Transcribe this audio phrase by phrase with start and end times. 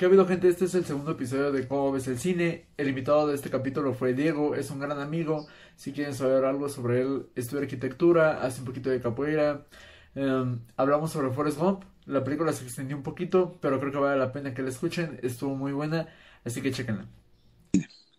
[0.00, 0.48] ¿Qué ha habido gente?
[0.48, 2.68] Este es el segundo episodio de Cómo ves el cine.
[2.78, 5.46] El invitado de este capítulo fue Diego, es un gran amigo.
[5.76, 9.66] Si quieren saber algo sobre él, estudia arquitectura, hace un poquito de capoeira.
[10.14, 11.84] Em, hablamos sobre Forrest Gump.
[12.06, 15.20] La película se extendió un poquito, pero creo que vale la pena que la escuchen.
[15.22, 16.08] Estuvo muy buena,
[16.46, 17.04] así que chequenla.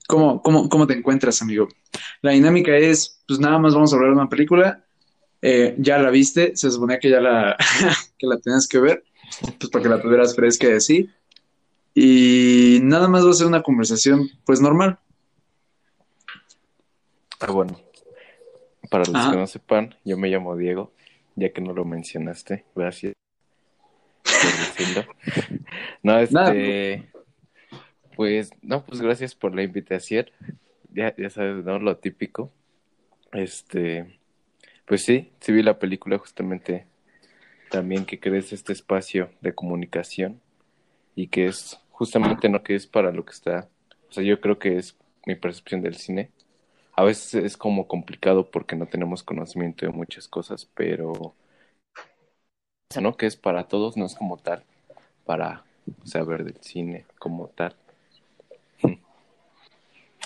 [0.07, 1.67] ¿Cómo, cómo, cómo te encuentras, amigo?
[2.21, 4.85] La dinámica es, pues nada más vamos a hablar de una película.
[5.41, 7.57] Eh, ya la viste, se suponía que ya la,
[8.19, 9.03] que la tenías que ver,
[9.57, 11.09] pues para que la tuvieras fresca y así.
[11.93, 14.99] Y nada más va a ser una conversación, pues normal.
[17.39, 17.79] Ah, bueno.
[18.89, 20.93] Para los que no sepan, yo me llamo Diego,
[21.35, 22.65] ya que no lo mencionaste.
[22.75, 23.13] Gracias
[24.23, 25.15] por decirlo.
[26.03, 27.09] no, este.
[28.15, 30.25] Pues, no, pues gracias por la invitación.
[30.93, 31.79] Ya, ya sabes, ¿no?
[31.79, 32.51] Lo típico.
[33.31, 34.19] Este.
[34.85, 36.85] Pues sí, sí vi la película justamente
[37.69, 40.41] también que crees este espacio de comunicación
[41.15, 43.69] y que es justamente no que es para lo que está,
[44.09, 46.31] o sea, yo creo que es mi percepción del cine.
[46.93, 51.33] A veces es como complicado porque no tenemos conocimiento de muchas cosas, pero
[52.99, 53.15] ¿no?
[53.15, 54.65] Que es para todos, no es como tal,
[55.25, 55.63] para
[56.03, 57.75] saber del cine como tal.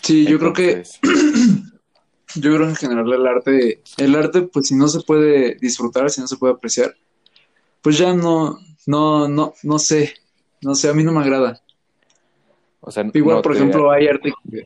[0.01, 0.83] Sí, yo creo que
[2.35, 6.09] yo creo que en general el arte, el arte, pues si no se puede disfrutar,
[6.09, 6.95] si no se puede apreciar,
[7.81, 10.13] pues ya no, no, no, no sé,
[10.61, 11.61] no sé, a mí no me agrada.
[12.81, 14.65] O sea, Igual, por ejemplo, hay arte que,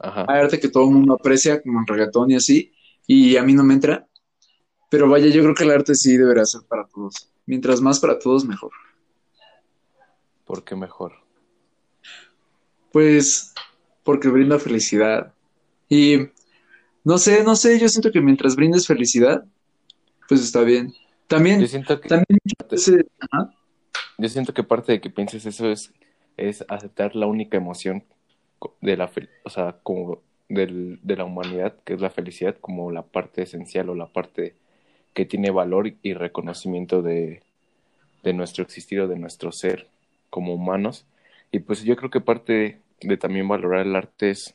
[0.00, 2.72] hay arte que todo el mundo aprecia, como el reggaetón y así,
[3.06, 4.06] y a mí no me entra.
[4.88, 7.30] Pero vaya, yo creo que el arte sí debería ser para todos.
[7.46, 8.72] Mientras más para todos, mejor.
[10.44, 11.12] ¿Por qué mejor?
[12.90, 13.54] Pues
[14.02, 15.32] porque brinda felicidad.
[15.88, 16.28] Y
[17.04, 19.44] no sé, no sé, yo siento que mientras brindes felicidad,
[20.28, 20.92] pues está bien.
[21.28, 22.40] También, yo siento que, también
[24.20, 25.92] yo siento que parte de que pienses eso es
[26.40, 28.04] es aceptar la única emoción
[28.80, 29.10] de la,
[29.44, 33.90] o sea, como del, de la humanidad, que es la felicidad, como la parte esencial
[33.90, 34.54] o la parte
[35.14, 37.42] que tiene valor y reconocimiento de,
[38.22, 39.88] de nuestro existir o de nuestro ser
[40.30, 41.06] como humanos.
[41.52, 44.54] Y pues yo creo que parte de también valorar el arte es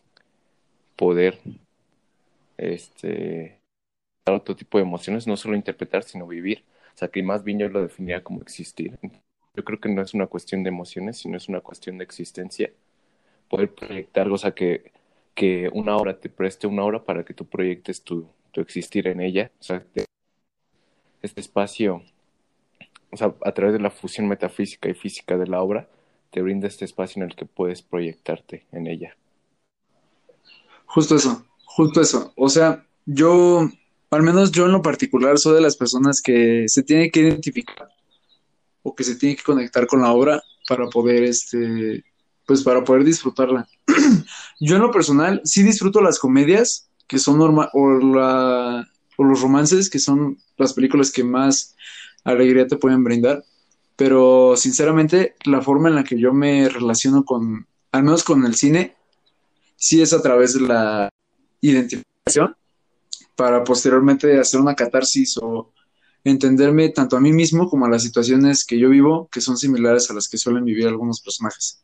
[0.95, 1.39] poder
[2.57, 3.59] este
[4.25, 6.63] dar otro tipo de emociones, no solo interpretar, sino vivir.
[6.95, 8.97] O sea, que más bien yo lo definiría como existir.
[9.55, 12.71] Yo creo que no es una cuestión de emociones, sino es una cuestión de existencia.
[13.49, 14.91] Poder proyectar, o sea, que,
[15.33, 19.21] que una obra te preste una obra para que tú proyectes tu, tu existir en
[19.21, 19.51] ella.
[19.59, 19.85] O sea,
[21.21, 22.03] este espacio,
[23.11, 25.87] o sea, a través de la fusión metafísica y física de la obra,
[26.31, 29.15] te brinda este espacio en el que puedes proyectarte en ella.
[30.85, 32.33] Justo eso, justo eso.
[32.35, 33.69] O sea, yo,
[34.09, 37.94] al menos yo en lo particular, soy de las personas que se tiene que identificar
[38.85, 42.05] o que se tiene que conectar con la obra para poder, este,
[42.45, 43.67] pues para poder disfrutarla.
[44.59, 48.87] Yo en lo personal sí disfruto las comedias, que son normal, o, la,
[49.17, 51.75] o los romances, que son las películas que más
[52.23, 53.43] alegría te pueden brindar,
[53.95, 58.53] pero sinceramente la forma en la que yo me relaciono con, al menos con el
[58.53, 58.95] cine,
[59.77, 61.09] sí es a través de la
[61.59, 62.55] identificación
[63.35, 65.73] para posteriormente hacer una catarsis o
[66.25, 70.09] entenderme tanto a mí mismo como a las situaciones que yo vivo, que son similares
[70.09, 71.83] a las que suelen vivir algunos personajes.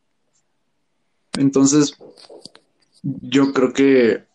[1.34, 1.96] Entonces,
[3.04, 4.26] yo creo que,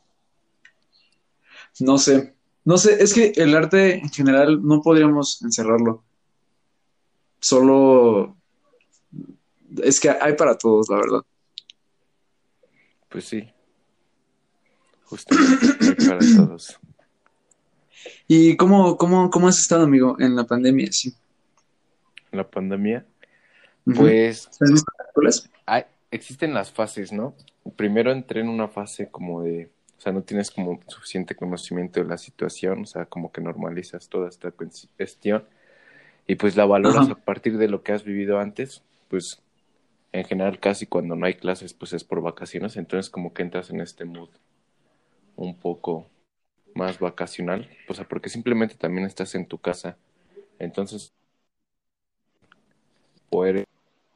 [1.81, 2.35] no sé,
[2.65, 6.05] no sé, es que el arte en general no podríamos encerrarlo.
[7.41, 8.37] Solo,
[9.83, 11.23] es que hay para todos, la verdad.
[13.09, 13.49] Pues sí,
[15.05, 16.79] justamente hay para todos.
[18.27, 20.89] ¿Y cómo, cómo, cómo has estado, amigo, en la pandemia?
[20.91, 21.15] Sí.
[22.33, 23.05] ¿En la pandemia?
[23.85, 24.51] Pues...
[25.67, 27.35] Hay, existen las fases, ¿no?
[27.77, 29.71] Primero entré en una fase como de...
[29.97, 34.09] O sea, no tienes como suficiente conocimiento de la situación, o sea, como que normalizas
[34.09, 35.45] toda esta cuestión
[36.27, 39.43] y pues la valoras a partir de lo que has vivido antes, pues
[40.13, 43.71] en general casi cuando no hay clases pues es por vacaciones, entonces como que entras
[43.71, 44.31] en este mood
[45.37, 46.09] un poco
[46.77, 49.97] más vacacional, o sea, porque simplemente también estás en tu casa.
[50.59, 51.13] Entonces,
[53.31, 53.65] poder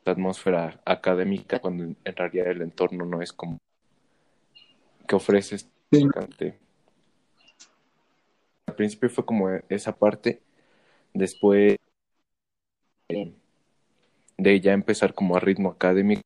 [0.04, 3.58] la atmósfera académica cuando en realidad el entorno no es como
[5.08, 5.68] que ofreces.
[8.66, 10.40] Al principio fue como esa parte,
[11.12, 11.76] después
[14.38, 16.22] de ya empezar como a ritmo académico,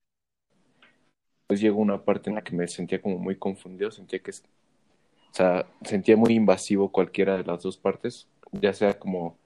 [1.46, 4.32] pues llegó una parte en la que me sentía como muy confundido, sentía que
[5.34, 9.36] o sea, sentía muy invasivo cualquiera de las dos partes, ya sea como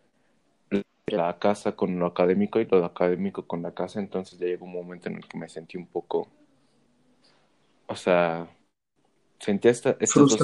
[1.07, 4.75] la casa con lo académico y lo académico con la casa, entonces ya llegó un
[4.75, 6.29] momento en el que me sentí un poco,
[7.87, 8.47] o sea,
[9.41, 10.39] sentía esta, estas dos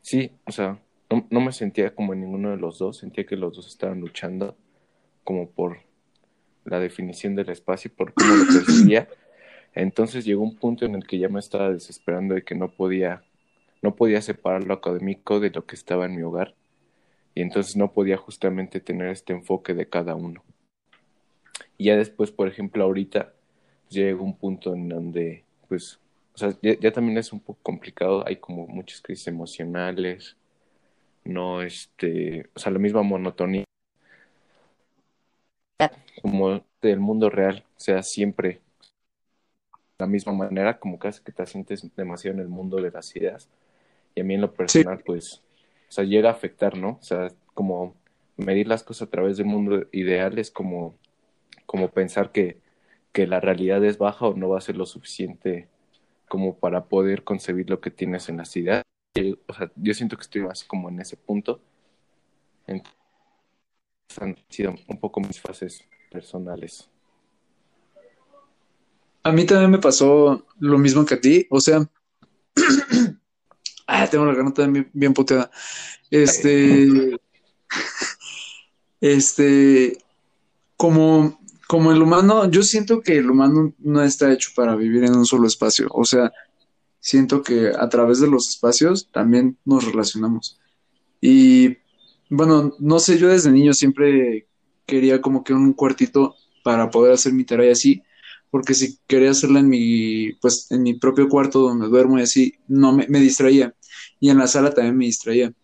[0.00, 0.78] Sí, o sea,
[1.10, 4.00] no, no, me sentía como en ninguno de los dos, sentía que los dos estaban
[4.00, 4.56] luchando
[5.22, 5.80] como por
[6.64, 9.06] la definición del espacio y por cómo lo percibía.
[9.74, 13.22] Entonces llegó un punto en el que ya me estaba desesperando de que no podía,
[13.82, 16.54] no podía separar lo académico de lo que estaba en mi hogar
[17.34, 20.42] y entonces no podía justamente tener este enfoque de cada uno.
[21.76, 23.32] Y ya después, por ejemplo, ahorita
[23.82, 25.98] pues, llegó un punto en donde, pues,
[26.34, 30.36] o sea, ya, también es un poco complicado, hay como muchas crisis emocionales,
[31.24, 33.64] no, este, o sea, la misma monotonía
[36.22, 38.60] como del mundo real, o sea, siempre
[39.98, 43.48] la misma manera, como casi que te sientes demasiado en el mundo de las ideas.
[44.14, 45.42] Y a mí en lo personal, pues,
[45.88, 46.98] o sea, llega a afectar, ¿no?
[47.00, 47.94] O sea, como
[48.36, 50.94] medir las cosas a través del mundo ideal es como,
[51.66, 52.58] como pensar que,
[53.12, 55.68] que la realidad es baja o no va a ser lo suficiente
[56.28, 58.82] como para poder concebir lo que tienes en las ideas.
[59.46, 61.60] o sea, yo siento que estoy más como en ese punto.
[62.66, 62.96] Entonces,
[64.18, 66.88] han sido un poco mis fases personales.
[69.24, 71.86] A mí también me pasó lo mismo que a ti, o sea,
[73.86, 75.50] ah, tengo la garganta bien, bien puteada.
[76.10, 76.88] Este,
[79.00, 79.98] este,
[80.76, 85.16] como, como el humano, yo siento que el humano no está hecho para vivir en
[85.16, 86.32] un solo espacio, o sea,
[87.00, 90.60] siento que a través de los espacios también nos relacionamos.
[91.20, 91.76] Y
[92.30, 94.46] bueno, no sé, yo desde niño siempre
[94.86, 98.02] quería como que un cuartito para poder hacer mi tarea así,
[98.52, 102.52] porque si quería hacerla en mi, pues, en mi propio cuarto donde duermo y así,
[102.68, 103.74] no me, me distraía.
[104.20, 105.54] Y en la sala también me distraía.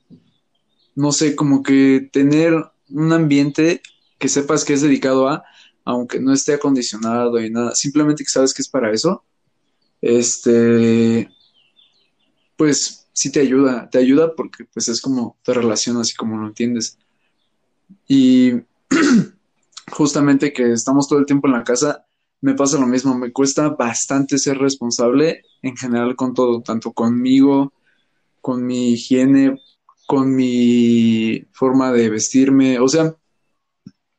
[0.95, 2.55] No sé, como que tener
[2.89, 3.83] un ambiente
[4.19, 5.45] que sepas que es dedicado a,
[5.85, 9.23] aunque no esté acondicionado y nada, simplemente que sabes que es para eso,
[10.01, 11.29] este,
[12.57, 16.47] pues sí te ayuda, te ayuda porque pues es como te relacionas y como lo
[16.47, 16.97] entiendes.
[18.07, 18.53] Y
[19.93, 22.07] justamente que estamos todo el tiempo en la casa,
[22.41, 27.73] me pasa lo mismo, me cuesta bastante ser responsable en general con todo, tanto conmigo,
[28.41, 29.61] con mi higiene,
[30.07, 33.15] con mi forma de vestirme, o sea,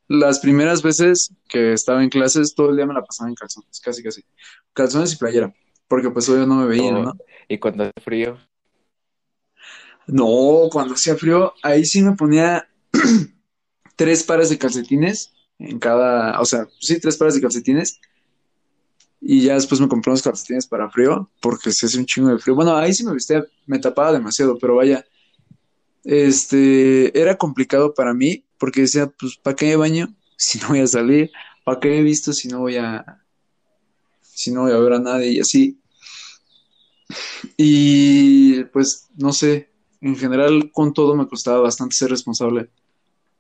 [0.08, 3.80] las primeras veces que estaba en clases, todo el día me la pasaba en calzones,
[3.80, 4.24] casi casi,
[4.74, 5.54] calzones y playera,
[5.88, 7.14] porque pues hoy no me veía, ¿no?
[7.48, 8.38] ¿Y cuando hace frío?
[10.08, 12.68] No, cuando hacía frío, ahí sí me ponía
[13.96, 18.00] tres pares de calcetines en cada, o sea, sí, tres pares de calcetines
[19.22, 22.40] y ya después me compré unos calcetines para frío, porque se hace un chingo de
[22.40, 22.56] frío.
[22.56, 25.06] Bueno, ahí sí me vestía, me tapaba demasiado, pero vaya,
[26.06, 30.80] este, era complicado para mí, porque decía, pues, ¿para qué me baño si no voy
[30.80, 31.32] a salir?
[31.66, 33.22] ¿Para qué he visto si no voy a,
[34.22, 35.78] si no voy a ver a nadie y así?
[37.58, 39.70] Y pues, no sé,
[40.00, 42.70] en general con todo me costaba bastante ser responsable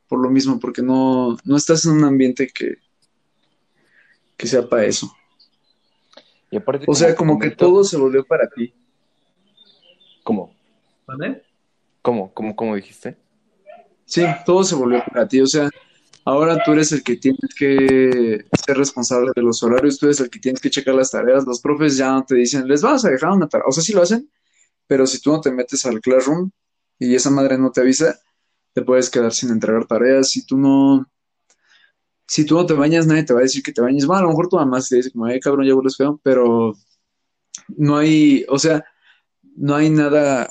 [0.09, 2.79] por lo mismo, porque no, no estás en un ambiente que,
[4.35, 5.09] que sea para eso
[6.87, 8.73] o sea, como que todo se volvió para ti.
[10.23, 10.55] ¿Cómo?
[11.05, 11.43] ¿Vale?
[12.01, 12.33] ¿Cómo?
[12.33, 13.17] ¿Cómo, cómo dijiste?
[14.05, 15.41] Sí, todo se volvió para ti.
[15.41, 15.69] O sea,
[16.25, 20.29] ahora tú eres el que tienes que ser responsable de los horarios, tú eres el
[20.29, 21.45] que tienes que checar las tareas.
[21.45, 23.65] Los profes ya no te dicen, les vas a dejar una tarea.
[23.67, 24.29] O sea, sí lo hacen,
[24.87, 26.49] pero si tú no te metes al classroom
[26.97, 28.19] y esa madre no te avisa,
[28.79, 30.29] te puedes quedar sin entregar tareas.
[30.29, 31.05] Si tú no
[32.27, 34.05] si tú no te bañas, nadie te va a decir que te bañes.
[34.05, 36.75] Bueno, a lo mejor tu mamá se dice como, ay, cabrón, ya hueles feo, pero
[37.69, 38.85] no hay, o sea,
[39.55, 40.47] no hay nada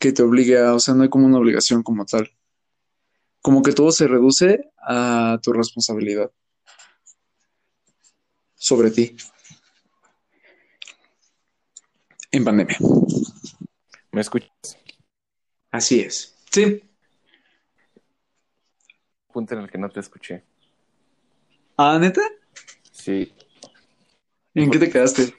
[0.00, 2.28] que te obligue a, o sea, no hay como una obligación como tal.
[3.40, 6.30] Como que todo se reduce a tu responsabilidad
[8.54, 9.16] sobre ti.
[12.32, 12.78] En pandemia.
[14.10, 14.50] ¿Me escuchas?
[15.70, 16.36] Así es.
[16.50, 16.82] Sí.
[19.32, 20.44] Punto en el que no te escuché.
[21.76, 22.20] ¿Ah, neta?
[22.90, 23.32] Sí.
[24.54, 25.34] ¿En qué te quedaste?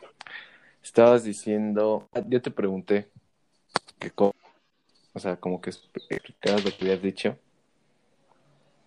[0.81, 3.11] Estabas diciendo, yo te pregunté
[3.99, 4.33] que cómo,
[5.13, 7.37] o sea, como que explicabas lo que habías dicho,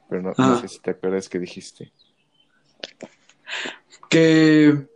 [0.09, 1.93] pero no, no sé si te acuerdas que dijiste.
[4.11, 4.87] Que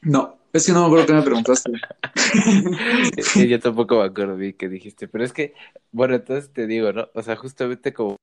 [0.00, 1.72] no, es que no me acuerdo que me preguntaste.
[3.48, 5.54] yo tampoco me acuerdo bien que dijiste, pero es que,
[5.92, 7.08] bueno, entonces te digo, ¿no?
[7.14, 8.16] O sea, justamente como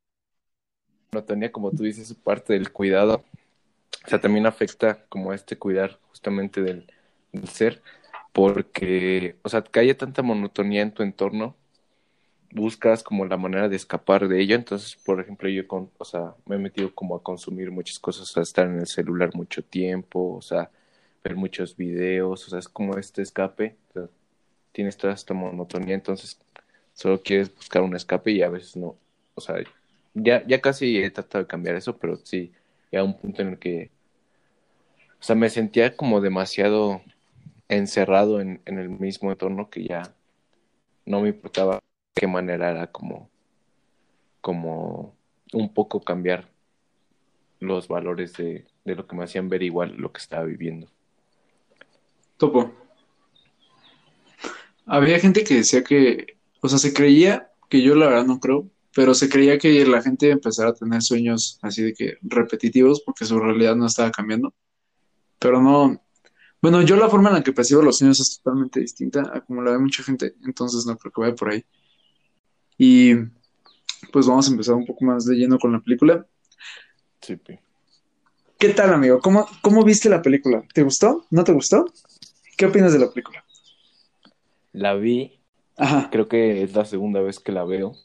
[1.12, 3.24] no tenía, como tú dices, su parte del cuidado
[4.06, 6.88] o sea, también afecta como este cuidar justamente del,
[7.48, 7.82] ser,
[8.34, 11.56] porque, o sea, que haya tanta monotonía en tu entorno,
[12.51, 14.56] buscas como la manera de escapar de ello.
[14.56, 18.36] Entonces, por ejemplo, yo con, o sea, me he metido como a consumir muchas cosas,
[18.38, 20.70] a estar en el celular mucho tiempo, o sea,
[21.24, 23.75] ver muchos videos, o sea, es como este escape,
[24.72, 26.39] tienes toda esta monotonía, entonces
[26.94, 28.96] solo quieres buscar un escape y a veces no,
[29.36, 29.58] o sea,
[30.13, 32.51] ya, ya casi he tratado de cambiar eso, pero sí,
[32.94, 33.91] a un punto en el que,
[35.20, 37.01] o sea, me sentía como demasiado
[37.70, 40.13] encerrado en, en el mismo entorno que ya
[41.06, 41.80] no me importaba
[42.13, 43.30] qué manera era como,
[44.41, 45.15] como
[45.53, 46.50] un poco cambiar
[47.60, 50.88] los valores de, de lo que me hacían ver igual lo que estaba viviendo.
[52.38, 52.74] Topo.
[54.86, 58.68] Había gente que decía que, o sea, se creía, que yo la verdad no creo,
[58.94, 62.18] pero se creía que la gente iba a empezar a tener sueños así de que
[62.22, 64.54] repetitivos porque su realidad no estaba cambiando.
[65.40, 66.02] Pero no,
[66.62, 69.62] bueno, yo la forma en la que percibo los sueños es totalmente distinta a como
[69.62, 71.66] la ve mucha gente, entonces no creo que vaya por ahí.
[72.78, 73.16] Y
[74.12, 76.26] pues vamos a empezar un poco más de lleno con la película.
[77.22, 77.40] Sí.
[78.58, 79.20] ¿Qué tal, amigo?
[79.20, 80.64] ¿Cómo, ¿Cómo viste la película?
[80.74, 81.26] ¿Te gustó?
[81.32, 81.86] ¿No te gustó?
[82.58, 83.44] ¿Qué opinas de la película?
[84.72, 85.40] La vi.
[85.78, 86.10] Ajá.
[86.12, 87.96] Creo que es la segunda vez que la veo.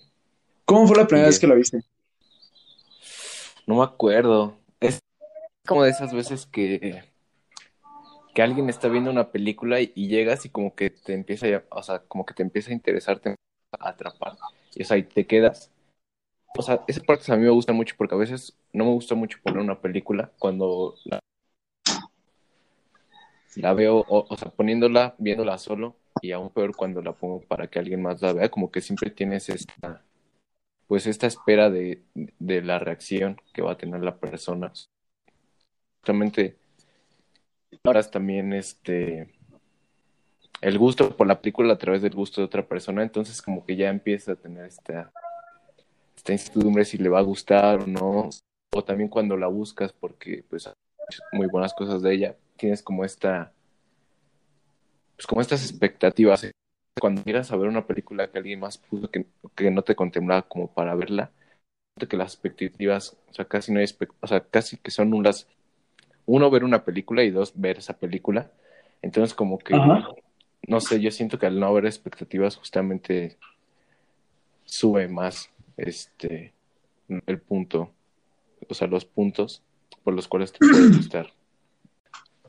[0.66, 1.80] ¿Cómo fue la primera vez que la viste?
[3.66, 4.58] No me acuerdo.
[4.78, 4.98] Es
[5.66, 7.02] como de esas veces que
[8.36, 11.82] que alguien está viendo una película y, llegas y como que te empieza a, o
[11.82, 14.36] sea, como que te empieza a interesar, te a atrapar.
[14.74, 15.70] Y o sea, y te quedas.
[16.54, 19.14] O sea, esa parte a mí me gusta mucho porque a veces no me gusta
[19.14, 21.18] mucho poner una película cuando la,
[23.54, 27.78] la veo, o, sea, poniéndola, viéndola solo y aún peor cuando la pongo para que
[27.78, 30.02] alguien más la vea, como que siempre tienes esta,
[30.86, 34.72] pues esta espera de, de la reacción que va a tener la persona.
[36.00, 36.56] Justamente
[37.84, 39.28] ahora también este
[40.60, 43.76] el gusto por la película a través del gusto de otra persona, entonces como que
[43.76, 45.12] ya empieza a tener esta,
[46.16, 48.30] esta incertidumbre si le va a gustar o no,
[48.74, 50.70] o también cuando la buscas porque pues
[51.32, 53.52] muy buenas cosas de ella, tienes como esta,
[55.16, 56.50] pues como estas expectativas.
[57.00, 60.42] Cuando miras a ver una película que alguien más puso que, que no te contemplaba
[60.42, 61.30] como para verla,
[62.08, 63.86] que las expectativas, o sea, casi no hay,
[64.20, 65.46] o sea, casi que son nulas
[66.26, 68.50] uno, ver una película y dos, ver esa película.
[69.00, 69.74] Entonces, como que,
[70.66, 73.38] no sé, yo siento que al no haber expectativas justamente
[74.64, 76.52] sube más este
[77.08, 77.92] el punto,
[78.68, 79.62] o sea, los puntos
[80.02, 81.32] por los cuales te puede gustar.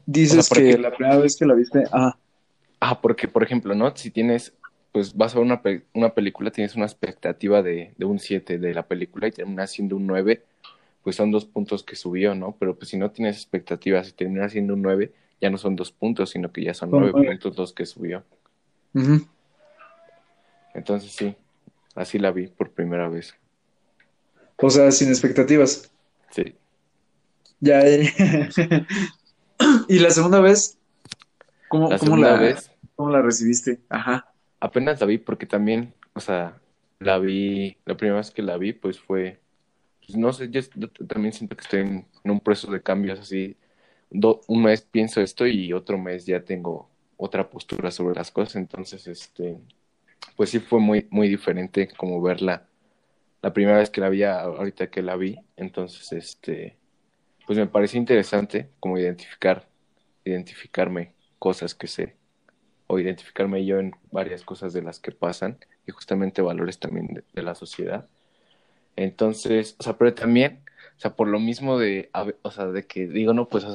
[0.08, 2.18] Dices que la primera vez que la viste, ah.
[2.80, 3.96] Ah, porque, por ejemplo, ¿no?
[3.96, 4.54] Si tienes,
[4.92, 5.62] pues vas a ver una,
[5.94, 9.96] una película, tienes una expectativa de, de un 7 de la película y termina siendo
[9.96, 10.44] un 9
[11.08, 12.58] pues son dos puntos que subió, ¿no?
[12.60, 15.90] Pero pues si no tienes expectativas y termina siendo un 9, ya no son dos
[15.90, 18.26] puntos, sino que ya son nueve puntos los que subió.
[20.74, 21.34] Entonces sí,
[21.96, 23.36] así la vi por primera vez.
[24.58, 25.90] O sea, sin expectativas.
[26.32, 26.56] Sí.
[27.62, 27.88] Ya.
[27.88, 28.12] Eh.
[29.88, 30.77] ¿Y la segunda vez?
[31.70, 33.80] ¿Cómo la, cómo la, vez, ¿Cómo la recibiste?
[33.90, 34.34] Ajá.
[34.60, 36.58] Apenas la vi porque también, o sea,
[37.00, 39.40] la vi, la primera vez que la vi, pues fue
[40.08, 40.62] pues, no sé, yo
[41.08, 43.58] también siento que estoy en, un proceso de cambios así.
[44.10, 49.08] un mes pienso esto y otro mes ya tengo otra postura sobre las cosas, entonces,
[49.08, 49.58] este,
[50.36, 52.68] pues sí fue muy, muy diferente como verla
[53.42, 56.78] la primera vez que la vi ahorita que la vi, entonces, este,
[57.46, 59.68] pues me pareció interesante como identificar,
[60.26, 62.16] identificarme cosas que sé,
[62.88, 67.42] o identificarme yo en varias cosas de las que pasan y justamente valores también de
[67.44, 68.08] la sociedad.
[68.96, 70.62] Entonces, o sea, pero también,
[70.98, 72.10] o sea, por lo mismo de,
[72.42, 73.66] o sea, de que digo, no, pues,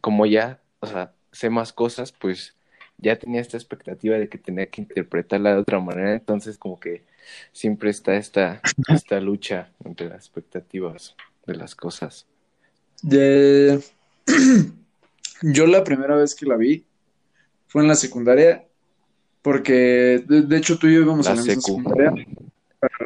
[0.00, 2.56] como ya, o sea, sé más cosas, pues
[2.98, 7.04] ya tenía esta expectativa de que tenía que interpretarla de otra manera, entonces como que
[7.52, 12.26] siempre está esta, esta lucha entre las expectativas de las cosas.
[13.02, 13.82] De...
[15.42, 16.86] Yo la primera vez que la vi
[17.76, 18.66] fue en la secundaria,
[19.42, 22.08] porque de, hecho tú y yo íbamos a la secundaria.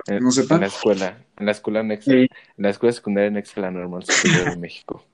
[0.06, 4.04] En, no En la escuela, en la escuela en la escuela secundaria en la Normal
[4.04, 5.04] Superior de México.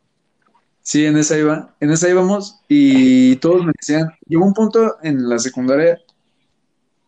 [0.82, 5.26] Sí, en esa iba, en esa íbamos y todos me decían, llegó un punto en
[5.26, 6.02] la secundaria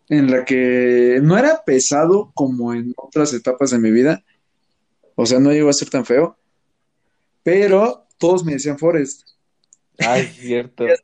[0.08, 4.24] en la que no era pesado como en otras etapas de mi vida,
[5.16, 6.38] o sea, no llegó a ser tan feo,
[7.42, 9.28] pero todos me decían Forrest.
[9.98, 10.86] Ay, es cierto.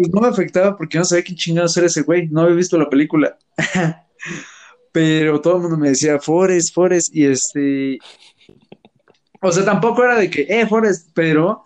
[0.00, 2.78] Pues no me afectaba porque no sabía quién chingados era ese güey, no había visto
[2.78, 3.36] la película.
[4.92, 7.98] pero todo el mundo me decía Forest, Forest, y este,
[9.42, 11.64] o sea, tampoco era de que, eh, Forest, pero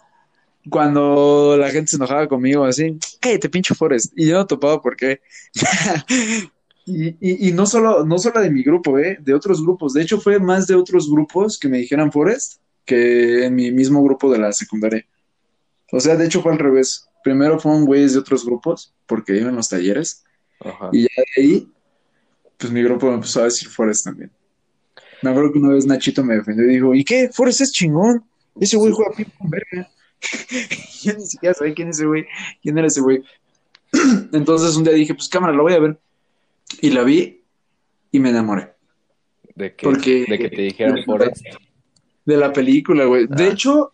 [0.68, 4.96] cuando la gente se enojaba conmigo así, te pincho Forest, y yo no topaba por
[4.96, 5.20] qué.
[6.86, 9.16] Y, y, no, solo, no solo de mi grupo, ¿eh?
[9.18, 9.94] de otros grupos.
[9.94, 14.04] De hecho, fue más de otros grupos que me dijeran Forest que en mi mismo
[14.04, 15.02] grupo de la secundaria.
[15.92, 17.08] O sea, de hecho fue al revés.
[17.24, 20.24] Primero fueron güeyes de otros grupos, porque iban los talleres.
[20.92, 21.72] Y ya de ahí,
[22.58, 24.30] pues mi grupo me empezó a decir Forest también.
[25.22, 27.30] Me acuerdo que una vez Nachito me defendió y dijo, ¿y qué?
[27.32, 28.22] Forest es chingón.
[28.60, 29.90] Ese güey juega ping con verga.
[31.02, 32.26] Yo ni siquiera sabía quién es ese güey.
[32.62, 33.22] ¿Quién era ese güey?
[34.34, 35.98] Entonces un día dije, pues cámara, lo voy a ver.
[36.82, 37.42] Y la vi
[38.12, 38.74] y me enamoré.
[39.54, 39.86] ¿De qué?
[39.86, 41.42] Porque, de que te dijeron Forest.
[42.26, 43.26] De la película, güey.
[43.28, 43.48] De ah.
[43.48, 43.93] hecho,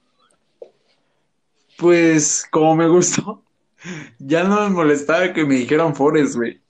[1.81, 3.43] pues como me gustó,
[4.19, 6.61] ya no me molestaba que me dijeran Forest, güey.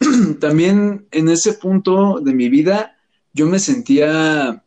[0.40, 2.98] También en ese punto de mi vida,
[3.32, 4.64] yo me sentía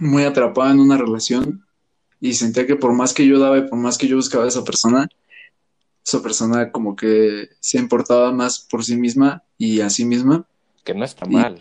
[0.00, 1.64] muy atrapado en una relación
[2.20, 4.48] y sentía que por más que yo daba y por más que yo buscaba a
[4.48, 5.08] esa persona,
[6.04, 10.46] esa persona como que se importaba más por sí misma y a sí misma.
[10.84, 11.58] Que no está mal.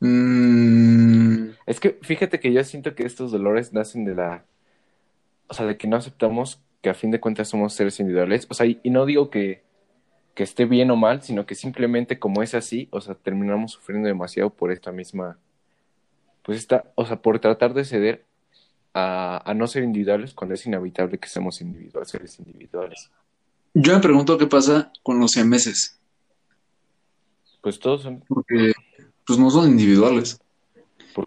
[0.00, 4.44] Mm, es que fíjate que yo siento que estos dolores nacen de la...
[5.52, 8.46] O sea, de que no aceptamos que a fin de cuentas somos seres individuales.
[8.48, 9.62] O sea, y, no digo que,
[10.34, 14.08] que esté bien o mal, sino que simplemente como es así, o sea, terminamos sufriendo
[14.08, 15.36] demasiado por esta misma...
[16.42, 18.24] Pues esta, o sea, por tratar de ceder
[18.94, 23.10] a, a no ser individuales cuando es inevitable que seamos individuales, seres individuales.
[23.74, 26.00] Yo me pregunto qué pasa con los siameses.
[27.60, 28.24] Pues todos son...
[28.26, 28.72] Porque
[29.26, 30.40] pues no son individuales.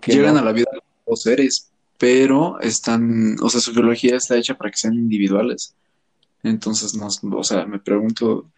[0.08, 0.66] Llegan a la vida
[1.06, 5.76] los seres, pero están, o sea, su biología está hecha para que sean individuales.
[6.44, 8.50] Entonces, no, o sea, me pregunto,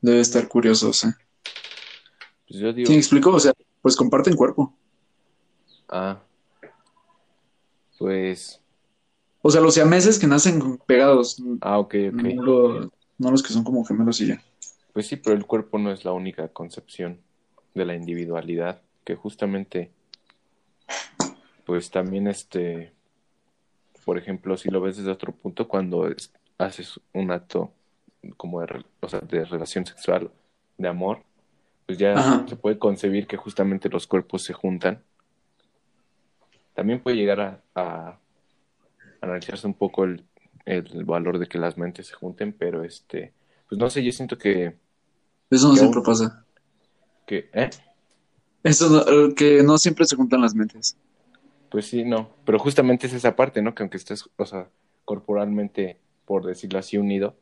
[0.00, 1.16] debe estar curioso, o sea.
[2.48, 2.86] Pues yo digo...
[2.86, 3.30] ¿Sí me explico?
[3.30, 4.74] O sea, pues comparten cuerpo.
[5.88, 6.20] Ah.
[7.98, 8.60] Pues...
[9.42, 11.42] O sea, los siameses que nacen pegados.
[11.60, 12.22] Ah, ok, ok.
[12.34, 14.42] No, no los que son como gemelos y ya.
[14.92, 17.20] Pues sí, pero el cuerpo no es la única concepción
[17.74, 19.92] de la individualidad, que justamente
[21.68, 22.94] pues también este,
[24.06, 26.08] por ejemplo, si lo ves desde otro punto, cuando
[26.56, 27.70] haces un acto
[28.38, 30.30] como de, o sea, de relación sexual,
[30.78, 31.22] de amor,
[31.84, 35.02] pues ya se puede concebir que justamente los cuerpos se juntan.
[36.72, 38.18] También puede llegar a, a
[39.20, 40.24] analizarse un poco el,
[40.64, 43.34] el, valor de que las mentes se junten, pero este,
[43.68, 44.74] pues no sé, yo siento que...
[45.50, 46.46] Eso no siempre pasa.
[47.26, 47.68] Que, ¿eh?
[48.62, 50.96] Eso que no siempre se juntan las mentes.
[51.70, 53.74] Pues sí, no, pero justamente es esa parte, ¿no?
[53.74, 54.68] Que aunque estés, o sea,
[55.04, 57.34] corporalmente, por decirlo así, unido,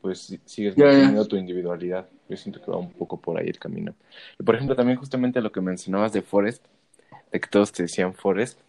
[0.00, 2.08] pues sigues manteniendo tu individualidad.
[2.28, 3.94] Yo siento que va un poco por ahí el camino.
[4.38, 6.64] Y por ejemplo, también justamente lo que mencionabas de Forest,
[7.32, 8.60] de que todos te decían Forest,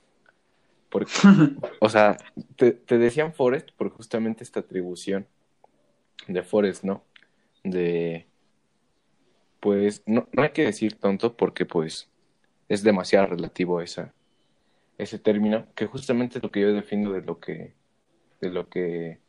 [0.89, 1.11] porque,
[1.79, 2.17] o sea,
[2.55, 5.27] te, te decían Forest por justamente esta atribución
[6.27, 7.03] de Forest, ¿no?
[7.63, 8.25] De,
[9.59, 12.09] pues, no, no hay que decir tonto porque, pues,
[12.69, 14.13] es demasiado relativo esa,
[14.97, 17.73] ese término, que justamente es lo que yo defiendo de lo que,
[18.41, 19.19] de lo que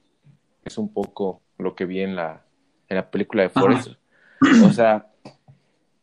[0.64, 2.44] es un poco lo que vi en la,
[2.88, 3.94] en la película de Forrest.
[4.64, 5.08] O sea,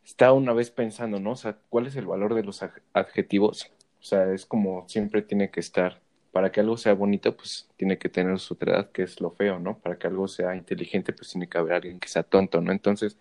[0.03, 1.31] está una vez pensando, ¿no?
[1.31, 3.71] O sea, ¿cuál es el valor de los adjetivos?
[3.99, 6.01] O sea, es como siempre tiene que estar.
[6.31, 9.57] Para que algo sea bonito, pues tiene que tener su edad, que es lo feo,
[9.57, 9.77] ¿no?
[9.79, 12.73] Para que algo sea inteligente, pues tiene que haber alguien que sea tonto, ¿no?
[12.73, 13.17] Entonces,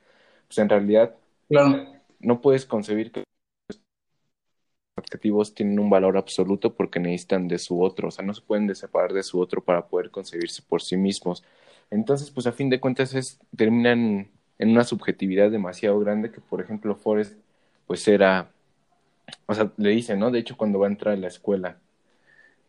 [0.48, 1.14] pues en realidad,
[1.48, 1.86] claro.
[2.18, 3.22] no puedes concebir que
[4.96, 8.72] adjetivos tienen un valor absoluto porque necesitan de su otro, o sea, no se pueden
[8.74, 11.44] separar de su otro para poder concebirse por sí mismos.
[11.90, 16.60] Entonces, pues a fin de cuentas es, terminan en una subjetividad demasiado grande que, por
[16.60, 17.38] ejemplo, Forrest,
[17.86, 18.50] pues era,
[19.46, 20.30] o sea, le dicen, ¿no?
[20.30, 21.78] De hecho, cuando va a entrar a la escuela,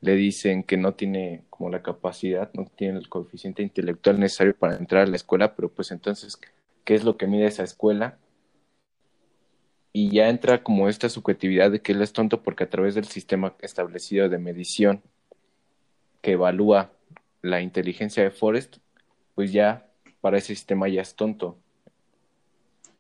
[0.02, 4.76] le dicen que no tiene como la capacidad, no tiene el coeficiente intelectual necesario para
[4.78, 6.40] entrar a la escuela, pero pues entonces,
[6.84, 8.18] ¿qué es lo que mide esa escuela?
[9.98, 13.06] Y ya entra como esta subjetividad de que él es tonto porque a través del
[13.06, 15.02] sistema establecido de medición
[16.22, 16.92] que evalúa
[17.42, 18.76] la inteligencia de Forrest,
[19.36, 19.88] pues ya
[20.20, 21.58] para ese sistema ya es tonto.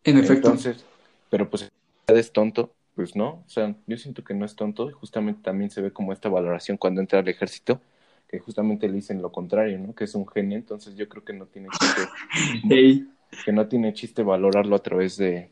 [0.05, 0.47] En efecto.
[0.47, 0.85] Entonces,
[1.29, 1.69] pero pues
[2.07, 5.71] es tonto, pues no, o sea, yo siento que no es tonto y justamente también
[5.71, 7.81] se ve como esta valoración cuando entra al ejército,
[8.29, 9.93] que justamente le dicen lo contrario, ¿no?
[9.93, 13.03] Que es un genio, entonces yo creo que no tiene chiste,
[13.43, 15.51] que no tiene chiste valorarlo a través de,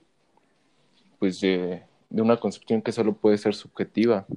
[1.23, 4.27] pues de, una concepción que solo puede ser subjetiva.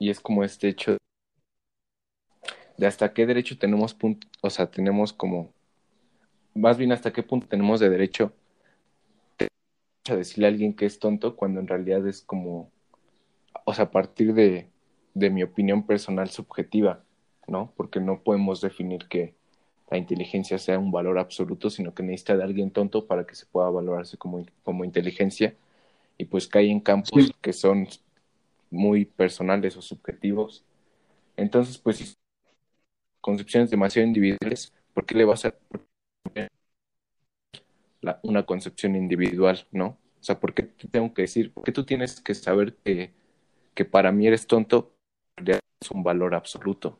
[0.00, 0.96] Y es como este hecho
[2.76, 5.52] de hasta qué derecho tenemos punto, o sea, tenemos como,
[6.56, 8.32] más bien hasta qué punto tenemos de derecho
[10.08, 12.72] a decirle a alguien que es tonto cuando en realidad es como,
[13.64, 14.68] o sea, a partir de,
[15.14, 17.04] de mi opinión personal subjetiva,
[17.46, 17.72] ¿no?
[17.76, 19.36] Porque no podemos definir que
[19.90, 23.46] la inteligencia sea un valor absoluto, sino que necesita de alguien tonto para que se
[23.46, 25.56] pueda valorarse como, como inteligencia.
[26.18, 27.88] Y pues cae en campos que son
[28.70, 30.64] muy personales o subjetivos.
[31.36, 32.18] Entonces, pues,
[33.20, 35.54] concepciones demasiado individuales, ¿por qué le vas a
[38.00, 39.98] la, una concepción individual, no?
[40.20, 43.12] O sea, ¿por qué tengo que decir, por qué tú tienes que saber que,
[43.74, 44.94] que para mí eres tonto,
[45.80, 46.99] es un valor absoluto?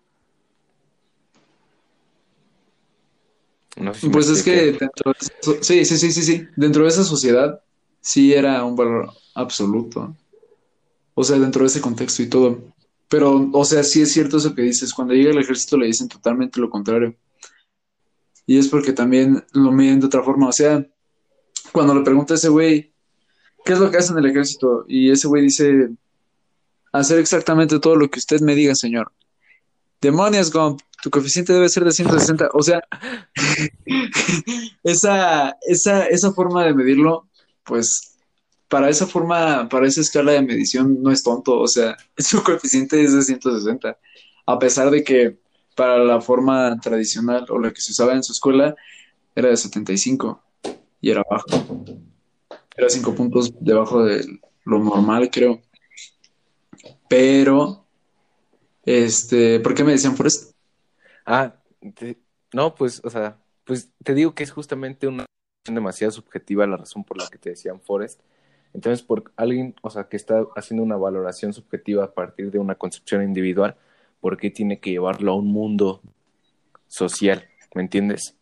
[4.13, 6.47] Pues es que dentro de sí, sí, sí, sí, sí.
[6.57, 7.61] Dentro de esa sociedad
[8.01, 10.17] sí era un valor absoluto.
[11.15, 12.63] O sea, dentro de ese contexto y todo.
[13.09, 14.95] Pero, o sea, sí es cierto eso que dices.
[14.95, 17.15] Cuando llega el ejército le dicen totalmente lo contrario.
[18.47, 20.49] Y es porque también lo miden de otra forma.
[20.49, 20.87] O sea,
[21.73, 22.93] cuando le pregunta a ese güey,
[23.65, 24.85] ¿qué es lo que hace en el ejército?
[24.89, 25.91] Y ese güey dice,
[26.93, 29.13] hacer exactamente todo lo que usted me diga, señor.
[30.01, 32.51] Demonios, Gump, tu coeficiente debe ser de 160.
[32.55, 32.83] O sea,
[34.83, 37.29] esa, esa, esa forma de medirlo,
[37.65, 38.17] pues
[38.69, 41.59] para esa forma, para esa escala de medición no es tonto.
[41.59, 43.99] O sea, su coeficiente es de 160.
[44.47, 45.39] A pesar de que
[45.77, 48.75] para la forma tradicional o la que se usaba en su escuela
[49.35, 50.43] era de 75
[51.01, 51.85] y era bajo.
[52.77, 54.25] Era cinco puntos debajo de
[54.65, 55.61] lo normal, creo.
[57.09, 57.80] Pero,
[58.99, 60.53] este, ¿por qué me decían Forrest?
[61.25, 61.55] Ah,
[62.53, 65.27] no, pues, o sea, pues te digo que es justamente una
[65.65, 68.21] demasiado subjetiva la razón por la que te decían Forrest.
[68.73, 72.77] Entonces, por alguien, o sea, que está haciendo una valoración subjetiva a partir de una
[72.77, 73.77] concepción individual,
[74.21, 76.01] ¿por qué tiene que llevarlo a un mundo
[76.87, 77.49] social?
[77.75, 78.37] ¿Me entiendes?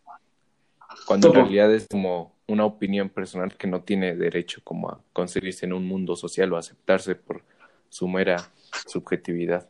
[1.05, 5.65] Cuando en realidad es como una opinión personal que no tiene derecho como a conseguirse
[5.65, 7.43] en un mundo social o aceptarse por
[7.89, 8.51] su mera
[8.87, 9.67] subjetividad.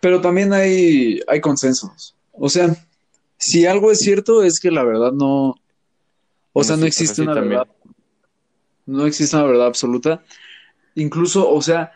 [0.00, 2.14] Pero también hay, hay consensos.
[2.32, 2.74] O sea,
[3.38, 5.54] si algo es cierto es que la verdad no,
[6.52, 7.68] o sea, no existe una verdad,
[8.86, 10.24] no existe una verdad absoluta.
[10.94, 11.92] Incluso, o sea,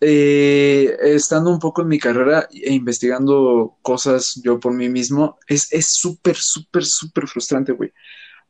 [0.00, 5.68] eh, estando un poco en mi carrera e investigando cosas yo por mí mismo, es
[5.88, 7.92] súper, súper, súper frustrante, güey.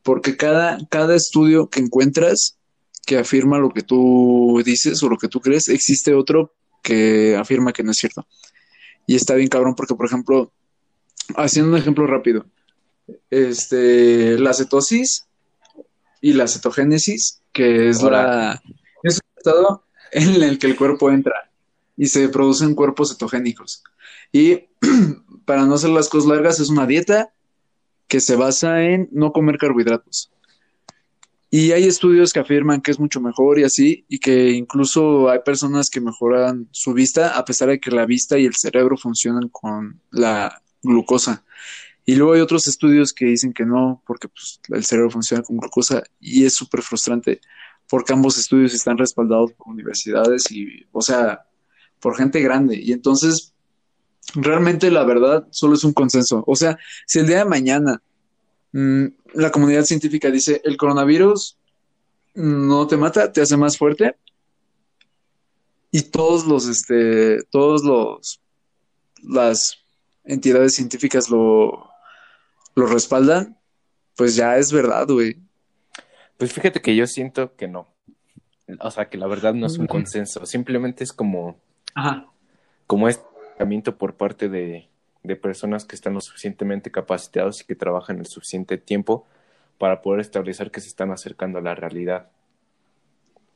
[0.03, 2.59] Porque cada, cada estudio que encuentras
[3.07, 7.73] que afirma lo que tú dices o lo que tú crees, existe otro que afirma
[7.73, 8.27] que no es cierto.
[9.07, 10.53] Y está bien cabrón porque, por ejemplo,
[11.37, 12.47] haciendo un ejemplo rápido,
[13.31, 15.27] este, la cetosis
[16.21, 18.63] y la cetogénesis, que es la
[19.03, 21.51] es un estado en el que el cuerpo entra
[21.97, 23.83] y se producen cuerpos cetogénicos.
[24.31, 24.67] Y
[25.45, 27.33] para no hacer las cosas largas, es una dieta
[28.09, 30.31] que se basa en no comer carbohidratos.
[31.55, 35.41] Y hay estudios que afirman que es mucho mejor y así, y que incluso hay
[35.41, 39.51] personas que mejoran su vista a pesar de que la vista y el cerebro funcionan
[39.51, 41.45] con la glucosa.
[42.07, 45.59] Y luego hay otros estudios que dicen que no, porque pues, el cerebro funciona con
[45.59, 47.43] glucosa y es súper frustrante
[47.87, 51.45] porque ambos estudios están respaldados por universidades y, o sea,
[52.01, 52.81] por gente grande.
[52.83, 53.53] Y entonces,
[54.35, 56.45] realmente la verdad solo es un consenso.
[56.47, 58.03] O sea, si el día de mañana
[58.73, 61.57] Mm, la comunidad científica dice, el coronavirus
[62.35, 64.17] no te mata, te hace más fuerte.
[65.91, 68.41] Y todos los, este, todos los,
[69.23, 69.77] las
[70.25, 71.91] entidades científicas lo,
[72.75, 73.59] lo respaldan,
[74.17, 75.37] pues ya es verdad, güey.
[76.39, 77.89] Pues fíjate que yo siento que no.
[78.81, 80.47] O sea, que la verdad no es un consenso.
[80.47, 81.61] Simplemente es como,
[81.95, 82.27] Ajá.
[82.87, 83.23] como este
[83.99, 84.89] por parte de,
[85.23, 89.27] de personas que están lo suficientemente capacitados y que trabajan el suficiente tiempo
[89.79, 92.31] para poder establecer que se están acercando a la realidad.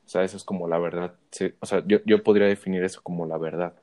[0.06, 1.14] O sea, eso es como la verdad.
[1.60, 3.74] o sea, yo, yo podría definir eso como la verdad.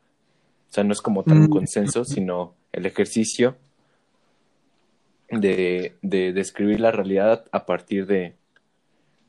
[0.70, 1.50] O sea, no es como tal un mm.
[1.50, 3.58] consenso, sino el ejercicio
[5.30, 8.36] de, de describir la realidad a partir de,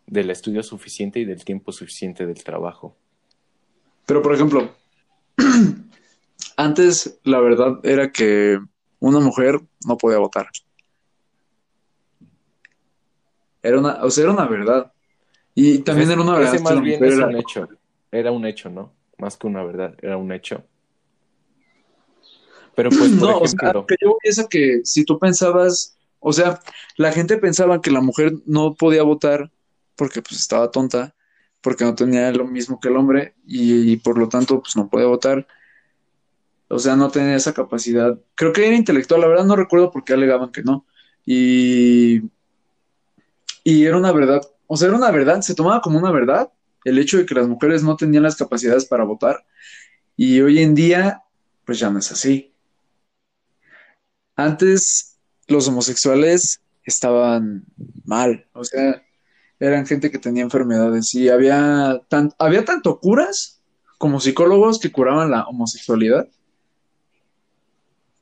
[0.06, 2.96] del estudio suficiente y del tiempo suficiente del trabajo.
[4.06, 4.70] Pero, por ejemplo,
[6.56, 8.60] Antes, la verdad era que
[9.00, 10.48] una mujer no podía votar.
[13.62, 14.92] Era una, o sea, era una verdad.
[15.54, 16.60] Y también era una verdad.
[16.60, 17.26] más bien era...
[17.26, 17.68] un hecho.
[18.10, 18.92] Era un hecho, ¿no?
[19.18, 20.64] Más que una verdad, era un hecho.
[22.74, 26.60] Pero pues, por no, o sea, que yo pienso que si tú pensabas, o sea,
[26.96, 29.50] la gente pensaba que la mujer no podía votar
[29.96, 31.14] porque pues estaba tonta,
[31.60, 34.88] porque no tenía lo mismo que el hombre y, y por lo tanto pues no
[34.88, 35.46] podía votar.
[36.68, 38.18] O sea, no tenía esa capacidad.
[38.34, 40.86] Creo que era intelectual, la verdad no recuerdo por qué alegaban que no.
[41.26, 42.22] Y,
[43.62, 46.50] y era una verdad, o sea, era una verdad, se tomaba como una verdad
[46.84, 49.44] el hecho de que las mujeres no tenían las capacidades para votar.
[50.16, 51.22] Y hoy en día,
[51.64, 52.52] pues ya no es así.
[54.36, 57.64] antes los homosexuales estaban
[58.04, 59.02] mal, o sea,
[59.60, 62.00] eran gente que tenía enfermedades y había,
[62.38, 63.62] había tanto curas
[63.98, 66.28] como psicólogos que curaban la homosexualidad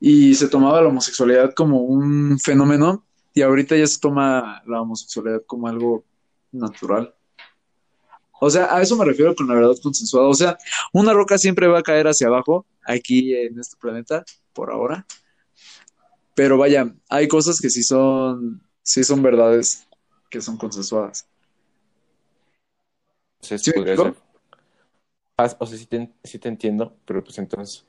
[0.05, 5.43] y se tomaba la homosexualidad como un fenómeno y ahorita ya se toma la homosexualidad
[5.47, 6.03] como algo
[6.51, 7.15] natural.
[8.41, 10.27] O sea, a eso me refiero con la verdad consensuada.
[10.27, 10.57] O sea,
[10.91, 15.05] una roca siempre va a caer hacia abajo aquí en este planeta, por ahora.
[16.35, 19.87] Pero vaya, hay cosas que sí son, sí son verdades
[20.29, 21.25] que son consensuadas.
[23.39, 23.55] ¿Sí
[25.37, 27.85] o sea, sí te, sí te entiendo, pero pues entonces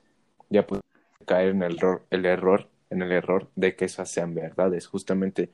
[0.49, 0.81] ya puedo
[1.25, 4.87] caer en el error, el error, en el error de que esas sean verdades.
[4.87, 5.49] Justamente,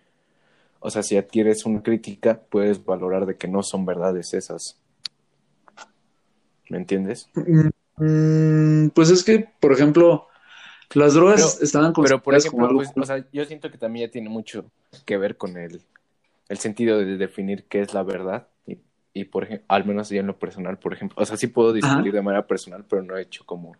[0.79, 4.77] o sea, si adquieres una crítica, puedes valorar de que no son verdades esas.
[6.69, 7.29] ¿Me entiendes?
[7.97, 10.27] Mm, pues es que, por ejemplo,
[10.93, 14.29] las drogas estaban Pero por ejemplo, pues, o sea, yo siento que también ya tiene
[14.29, 14.65] mucho
[15.05, 15.81] que ver con el,
[16.49, 18.47] el sentido de definir qué es la verdad.
[18.65, 18.77] Y,
[19.13, 21.73] y por ejemplo, al menos yo en lo personal, por ejemplo, o sea, sí puedo
[21.73, 23.75] discutir de manera personal, pero no he hecho como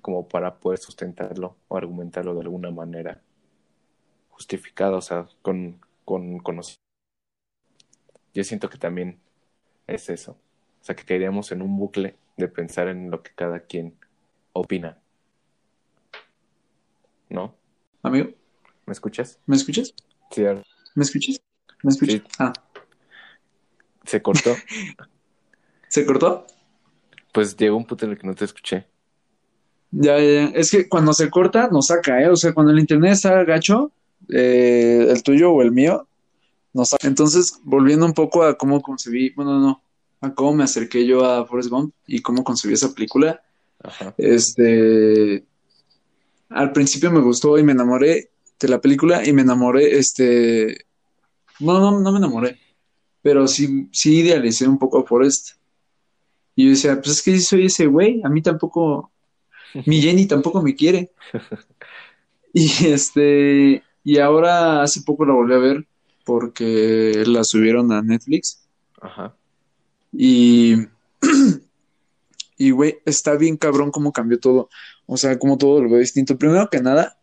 [0.00, 3.22] como para poder sustentarlo o argumentarlo de alguna manera
[4.28, 6.82] justificada, o sea, con, con conocimiento.
[8.34, 9.18] Yo siento que también
[9.86, 10.32] es eso.
[10.80, 13.96] O sea, que caeríamos en un bucle de pensar en lo que cada quien
[14.52, 14.98] opina.
[17.28, 17.54] ¿No?
[18.02, 18.30] Amigo.
[18.86, 19.40] ¿Me escuchas?
[19.46, 19.92] ¿Me escuchas?
[20.30, 20.42] Sí.
[20.94, 21.40] ¿Me escuchas?
[21.82, 22.22] ¿Me escuchas?
[22.38, 22.52] Ah.
[24.04, 24.54] ¿Se cortó?
[25.88, 26.46] ¿Se cortó?
[27.32, 28.86] Pues llegó un punto en el que no te escuché.
[29.90, 32.28] Ya, ya, es que cuando se corta, nos saca, ¿eh?
[32.28, 33.90] O sea, cuando el internet está gacho,
[34.28, 36.06] eh, el tuyo o el mío,
[36.72, 37.08] nos saca.
[37.08, 39.82] Entonces, volviendo un poco a cómo concebí, bueno, no,
[40.20, 43.40] a cómo me acerqué yo a Forrest Gump y cómo concebí esa película.
[44.16, 45.44] Este,
[46.48, 50.86] al principio me gustó y me enamoré de la película y me enamoré, este,
[51.60, 52.58] no, no, no me enamoré,
[53.22, 55.50] pero sí, sí idealicé un poco a Forrest.
[56.56, 59.12] Y yo decía, pues es que soy ese güey, a mí tampoco,
[59.86, 61.12] mi Jenny tampoco me quiere.
[62.52, 65.86] Y este, y ahora hace poco la volví a ver
[66.24, 68.66] porque la subieron a Netflix.
[69.00, 69.36] Ajá.
[70.12, 70.76] Y,
[72.58, 74.68] y güey, está bien cabrón cómo cambió todo.
[75.06, 76.38] O sea, como todo lo veo distinto.
[76.38, 77.18] Primero que nada,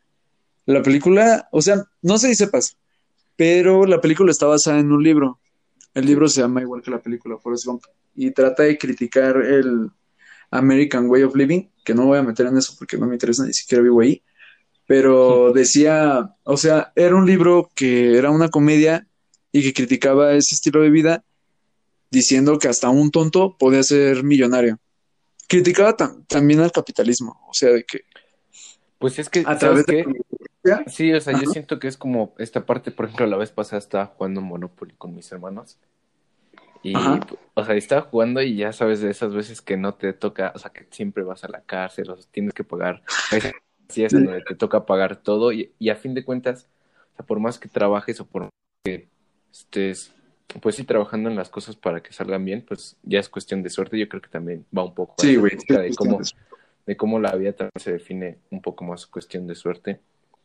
[0.65, 2.77] la película, o sea, no sé si sepas,
[3.35, 5.39] pero la película está basada en un libro.
[5.93, 7.83] El libro se llama igual que la película, Forrest Gump,
[8.15, 9.91] y trata de criticar el
[10.51, 13.45] American Way of Living, que no voy a meter en eso porque no me interesa,
[13.45, 14.23] ni siquiera vivo ahí,
[14.87, 19.07] pero decía, o sea, era un libro que era una comedia
[19.51, 21.23] y que criticaba ese estilo de vida
[22.11, 24.79] diciendo que hasta un tonto podía ser millonario.
[25.47, 25.95] Criticaba
[26.27, 28.01] también al capitalismo, o sea, de que...
[28.99, 29.43] Pues es que...
[29.45, 30.05] A través de...
[30.87, 33.77] Sí, o sea, yo siento que es como esta parte, por ejemplo, la vez pasada
[33.77, 35.77] estaba jugando Monopoly con mis hermanos.
[36.85, 36.93] Y,
[37.55, 40.59] o sea, estaba jugando y ya sabes de esas veces que no te toca, o
[40.59, 43.01] sea, que siempre vas a la cárcel, o sea, tienes que pagar.
[43.89, 46.67] Así es donde te toca pagar todo y, y a fin de cuentas,
[47.13, 48.49] o sea, por más que trabajes o por
[48.83, 49.07] que
[49.51, 50.13] estés
[50.61, 53.69] pues sí, trabajando en las cosas para que salgan bien, pues ya es cuestión de
[53.69, 53.97] suerte.
[53.97, 56.19] Yo creo que también va un poco sí, güey, de cómo,
[56.85, 59.99] de cómo la vida también se define un poco más cuestión de suerte.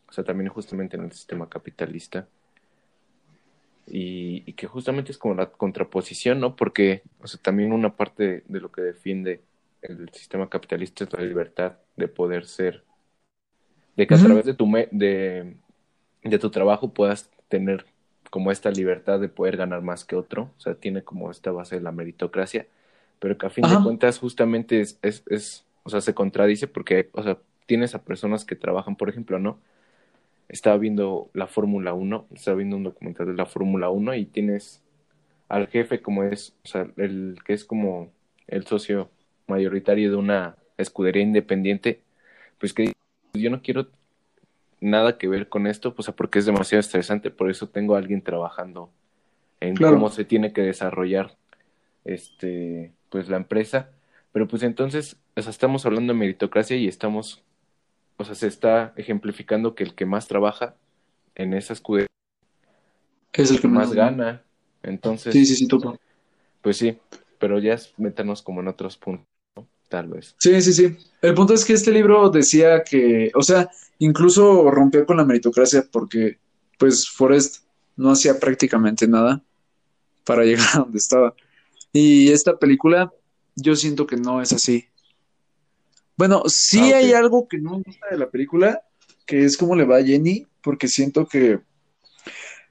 [0.09, 2.27] O sea, también justamente en el sistema capitalista.
[3.91, 6.57] Y, y que justamente es como la contraposición, ¿no?
[6.57, 9.43] Porque, o sea, también una parte de lo que defiende
[9.83, 12.85] el sistema capitalista es la libertad de poder ser,
[13.97, 15.57] de que a través de tu, de,
[16.23, 17.87] de tu trabajo puedas tener
[18.31, 21.77] como esta libertad de poder ganar más que otro, o sea, tiene como esta base
[21.77, 22.67] de la meritocracia,
[23.19, 27.11] pero que a fin de cuentas justamente es, es, es, o sea, se contradice porque,
[27.15, 29.61] o sea, tienes a personas que trabajan, por ejemplo, ¿no?
[30.51, 34.83] Estaba viendo la Fórmula 1, estaba viendo un documental de la Fórmula 1 y tienes
[35.49, 38.11] al jefe como es, o sea, el que es como
[38.49, 39.11] el socio
[39.47, 42.03] mayoritario de una escudería independiente,
[42.59, 42.93] pues que
[43.33, 43.89] yo no quiero
[44.81, 48.21] nada que ver con esto, pues porque es demasiado estresante, por eso tengo a alguien
[48.21, 48.91] trabajando
[49.61, 51.37] en cómo se tiene que desarrollar
[52.05, 53.91] este pues la empresa,
[54.33, 57.43] pero pues entonces, o sea, estamos hablando de meritocracia y estamos
[58.21, 60.77] o sea, se está ejemplificando que el que más trabaja
[61.35, 62.07] en esa escudería
[63.33, 64.43] es el que más gana.
[64.83, 65.99] Entonces, sí, sí, sí, topo.
[66.63, 66.99] Pues sí,
[67.39, 69.27] pero ya es meternos como en otros puntos,
[69.89, 70.35] tal vez.
[70.39, 70.97] Sí, sí, sí.
[71.23, 75.87] El punto es que este libro decía que, o sea, Incluso rompió con la meritocracia
[75.93, 76.39] porque,
[76.79, 77.65] pues, Forrest
[77.97, 79.43] no hacía prácticamente nada
[80.25, 81.35] para llegar a donde estaba.
[81.93, 83.13] Y esta película,
[83.57, 84.87] yo siento que no es así.
[86.21, 88.83] Bueno, sí ah, hay algo que no me gusta de la película,
[89.25, 91.61] que es cómo le va a Jenny, porque siento que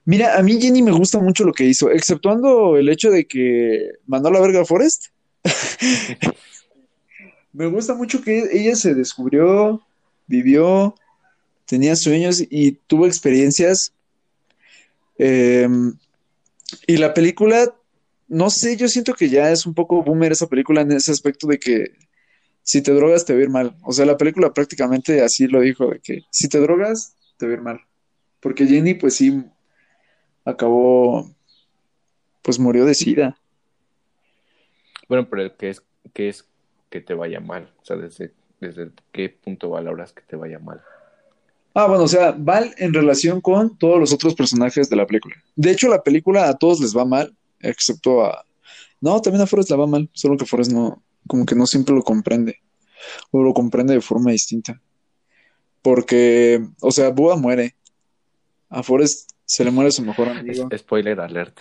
[0.04, 3.90] Mira, a mí Jenny me gusta mucho lo que hizo, exceptuando el hecho de que
[4.06, 5.06] mandó a la verga a Forrest.
[7.52, 9.82] me gusta mucho que ella se descubrió,
[10.28, 10.94] vivió,
[11.66, 13.92] tenía sueños y tuvo experiencias.
[15.18, 15.94] Em,
[16.86, 17.74] y la película,
[18.28, 21.48] no sé, yo siento que ya es un poco boomer esa película en ese aspecto
[21.48, 22.09] de que
[22.62, 23.76] si te drogas te va a ir mal.
[23.82, 27.52] O sea, la película prácticamente así lo dijo, de que si te drogas te va
[27.52, 27.80] a ir mal.
[28.40, 29.44] Porque Jenny, pues sí,
[30.44, 31.30] acabó,
[32.42, 33.38] pues murió de sida.
[35.08, 36.46] Bueno, pero ¿qué es, qué es
[36.88, 37.70] que te vaya mal?
[37.82, 40.80] O sea, ¿desde, desde qué punto valoras que te vaya mal?
[41.74, 45.36] Ah, bueno, o sea, mal en relación con todos los otros personajes de la película.
[45.54, 48.44] De hecho, la película a todos les va mal, excepto a...
[49.00, 51.94] No, también a Forrest la va mal, solo que Forrest no, como que no siempre
[51.94, 52.56] lo comprende.
[53.30, 54.82] O lo comprende de forma distinta.
[55.80, 57.76] Porque, o sea, Bua muere.
[58.68, 60.68] A Forrest se le muere su mejor amigo.
[60.76, 61.56] Spoiler alert.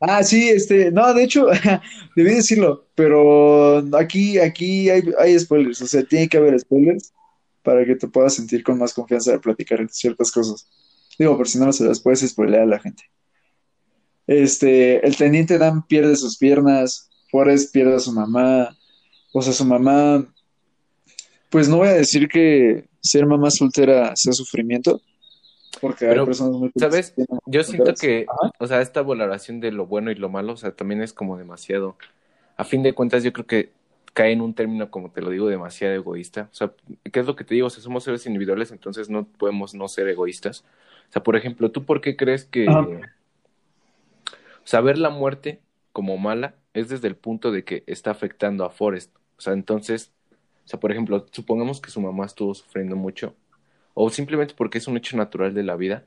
[0.00, 1.46] Ah, sí, este, no, de hecho,
[2.16, 7.14] debí decirlo, pero aquí, aquí hay, hay spoilers, o sea, tiene que haber spoilers
[7.62, 10.68] para que te puedas sentir con más confianza de platicar ciertas cosas.
[11.18, 13.04] Digo, por si no se las puedes spoilear a la gente.
[14.26, 18.74] Este, el teniente Dan pierde sus piernas, Forrest pierde a su mamá,
[19.34, 20.24] o sea, su mamá,
[21.50, 25.02] pues no voy a decir que ser mamá soltera sea sufrimiento,
[25.82, 27.12] porque hay personas muy ¿Sabes?
[27.44, 28.24] Yo siento que,
[28.58, 31.36] o sea, esta valoración de lo bueno y lo malo, o sea, también es como
[31.36, 31.98] demasiado.
[32.56, 33.68] A fin de cuentas, yo creo que
[34.14, 36.48] cae en un término, como te lo digo, demasiado egoísta.
[36.50, 36.72] O sea,
[37.12, 37.66] ¿qué es lo que te digo?
[37.66, 40.64] O sea, somos seres individuales, entonces no podemos no ser egoístas.
[41.10, 42.66] O sea, por ejemplo, ¿tú por qué crees que
[44.64, 45.60] saber la muerte
[45.92, 49.14] como mala es desde el punto de que está afectando a Forrest?
[49.38, 50.12] O sea, entonces,
[50.64, 53.34] o sea, por ejemplo, supongamos que su mamá estuvo sufriendo mucho
[53.94, 56.04] o simplemente porque es un hecho natural de la vida.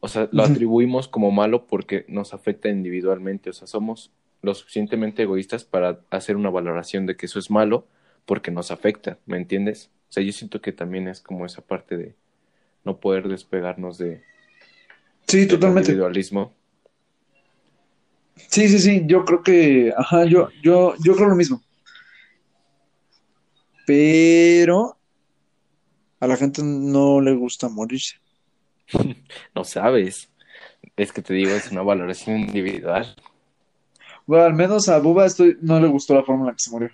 [0.00, 3.50] O sea, lo atribuimos como malo porque nos afecta individualmente.
[3.50, 7.86] O sea, somos lo suficientemente egoístas para hacer una valoración de que eso es malo
[8.24, 9.90] porque nos afecta, ¿me entiendes?
[10.10, 12.14] O sea, yo siento que también es como esa parte de
[12.84, 14.22] no poder despegarnos de
[15.26, 15.90] sí, totalmente.
[15.90, 16.54] individualismo.
[18.48, 21.60] Sí, sí, sí, yo creo que, ajá, yo, yo, yo creo lo mismo.
[23.86, 24.96] Pero
[26.20, 28.16] a la gente no le gusta morirse.
[29.54, 30.28] no sabes.
[30.96, 33.14] Es que te digo, es una valoración individual.
[34.26, 36.70] Bueno, al menos a Buba estoy, no le gustó la forma en la que se
[36.70, 36.90] murió.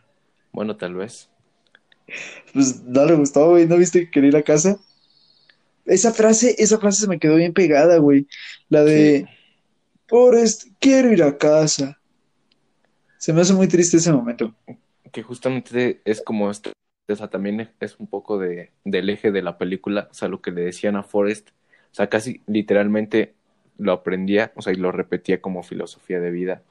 [0.52, 1.28] Bueno, tal vez.
[2.52, 3.66] Pues no le gustó, güey.
[3.66, 4.78] ¿No viste que quería ir a casa?
[5.84, 8.26] Esa frase, esa frase se me quedó bien pegada, güey.
[8.68, 9.26] La de
[10.06, 11.98] Forrest, quiero ir a casa.
[13.18, 14.54] Se me hace muy triste ese momento.
[15.10, 16.72] Que justamente es como esto
[17.12, 20.40] o sea, también es un poco de, del eje de la película, o sea, lo
[20.40, 23.34] que le decían a Forrest, o sea, casi literalmente
[23.78, 26.62] lo aprendía, o sea, y lo repetía como filosofía de vida.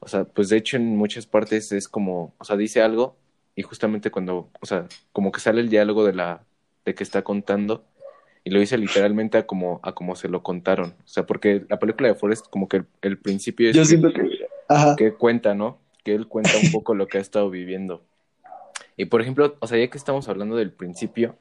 [0.00, 3.16] O sea, pues de hecho en muchas partes es como, o sea, dice algo
[3.56, 6.44] y justamente cuando, o sea, como que sale el diálogo de la,
[6.84, 7.84] de que está contando
[8.48, 10.94] y lo dice literalmente a como, a como se lo contaron.
[11.04, 14.26] O sea, porque la película de Forrest como que el, principio es Yo siento que,
[14.96, 15.78] que cuenta, ¿no?
[16.02, 18.02] Que él cuenta un poco lo que ha estado viviendo.
[18.96, 21.36] Y por ejemplo, o sea, ya que estamos hablando del principio,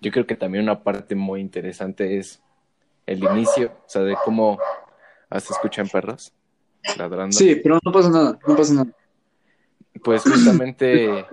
[0.00, 2.42] yo creo que también una parte muy interesante es
[3.06, 4.58] el inicio, o sea, de cómo
[5.30, 6.32] hasta escuchan perros
[6.98, 7.36] ladrando.
[7.36, 8.90] Sí, pero no pasa nada, no pasa nada.
[10.02, 11.26] Pues justamente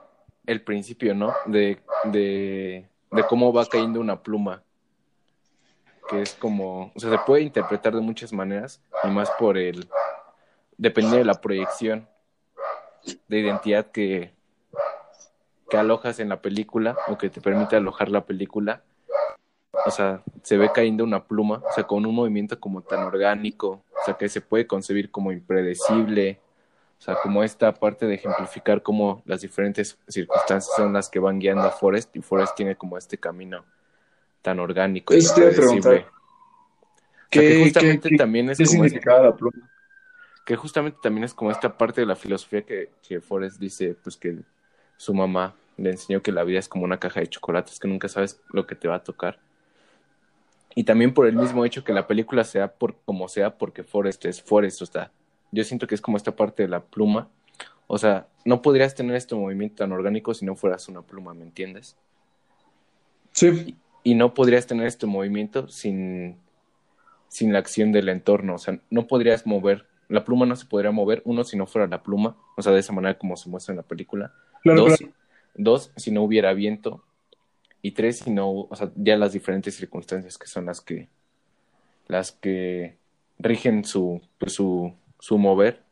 [0.45, 1.33] el principio, ¿no?
[1.47, 4.63] De, de, de cómo va cayendo una pluma,
[6.09, 9.87] que es como, o sea, se puede interpretar de muchas maneras, y más por el,
[10.77, 12.07] depende de la proyección
[13.27, 14.33] de identidad que,
[15.69, 18.83] que alojas en la película o que te permite alojar la película,
[19.85, 23.83] o sea, se ve cayendo una pluma, o sea, con un movimiento como tan orgánico,
[24.01, 26.39] o sea, que se puede concebir como impredecible,
[26.99, 31.39] o sea, como esta parte de ejemplificar cómo las diferentes circunstancias son las que van
[31.39, 33.63] guiando a Forrest y Forrest tiene como este camino
[34.41, 36.05] tan orgánico y impredecible.
[37.29, 39.69] que justamente también es como la pluma?
[40.45, 44.17] Que justamente también es como esta parte de la filosofía que, que Forrest dice, pues
[44.17, 44.39] que
[44.97, 48.09] su mamá le enseñó que la vida es como una caja de chocolates, que nunca
[48.09, 49.39] sabes lo que te va a tocar.
[50.75, 54.25] Y también por el mismo hecho que la película sea por como sea, porque Forrest
[54.25, 55.11] es Forrest, o sea,
[55.51, 57.29] yo siento que es como esta parte de la pluma.
[57.87, 61.43] O sea, no podrías tener este movimiento tan orgánico si no fueras una pluma, ¿me
[61.43, 61.97] entiendes?
[63.31, 63.75] Sí.
[64.03, 66.37] Y, no podrías tener este movimiento sin,
[67.27, 68.55] sin la acción del entorno.
[68.55, 71.87] O sea, no podrías mover, la pluma no se podría mover, uno, si no fuera
[71.87, 74.33] la pluma, o sea, de esa manera como se muestra en la película
[74.63, 74.99] dos,
[75.55, 77.03] dos, si no hubiera viento.
[77.81, 81.07] y tres, sino, o sea, ya las diferentes circunstancias que son las que,
[82.07, 82.97] las que
[83.37, 85.83] rigen su, pues, su, su mover.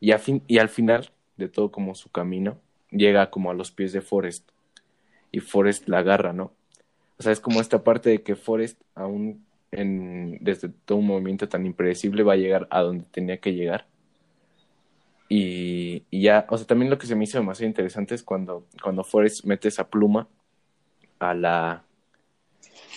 [0.00, 2.58] Y, a fin, y al final de todo como su camino,
[2.90, 4.48] llega como a los pies de Forrest.
[5.32, 6.52] Y Forrest la agarra, ¿no?
[7.18, 11.48] O sea, es como esta parte de que Forrest, aún en, desde todo un movimiento
[11.48, 13.86] tan impredecible, va a llegar a donde tenía que llegar.
[15.28, 18.66] Y, y, ya, o sea, también lo que se me hizo demasiado interesante es cuando,
[18.82, 20.26] cuando Forrest mete esa pluma
[21.18, 21.84] a la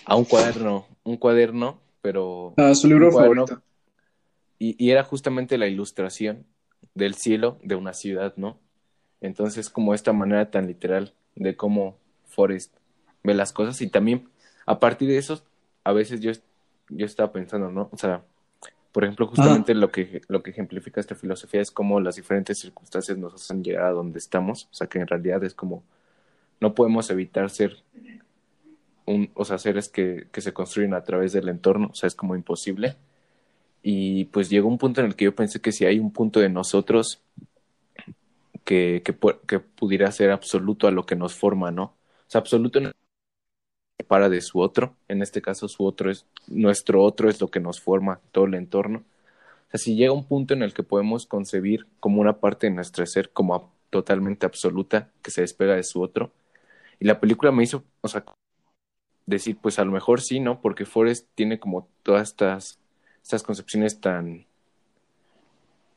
[0.06, 3.62] a un cuaderno, un cuaderno, pero a su libro favorito.
[4.64, 6.46] Y, y, era justamente la ilustración
[6.94, 8.58] del cielo de una ciudad, ¿no?
[9.20, 11.98] Entonces, como esta manera tan literal de cómo
[12.28, 12.74] Forrest
[13.24, 14.30] ve las cosas y también
[14.66, 15.44] a partir de eso,
[15.84, 16.32] a veces yo,
[16.88, 17.90] yo estaba pensando, ¿no?
[17.92, 18.24] O sea,
[18.94, 23.18] por ejemplo, justamente lo que lo que ejemplifica esta filosofía es cómo las diferentes circunstancias
[23.18, 25.84] nos hacen llegar a donde estamos, o sea, que en realidad es como
[26.62, 27.76] no podemos evitar ser
[29.06, 32.16] un, o sea, seres que, que se construyen a través del entorno, o sea, es
[32.16, 32.96] como imposible.
[33.84, 36.40] Y pues llegó un punto en el que yo pensé que si hay un punto
[36.40, 37.22] de nosotros
[38.64, 39.16] que, que,
[39.48, 41.84] que pudiera ser absoluto a lo que nos forma, ¿no?
[41.84, 42.92] O sea, absoluto no
[44.08, 47.60] para de su otro, en este caso su otro es, nuestro otro es lo que
[47.60, 49.00] nos forma todo el entorno.
[49.68, 52.74] O sea, si llega un punto en el que podemos concebir como una parte de
[52.74, 56.32] nuestro ser como totalmente absoluta que se despega de su otro,
[57.00, 58.24] y la película me hizo, o sea,
[59.26, 60.62] decir, pues a lo mejor sí, ¿no?
[60.62, 62.80] Porque Forrest tiene como todas estas,
[63.24, 64.46] estas concepciones tan,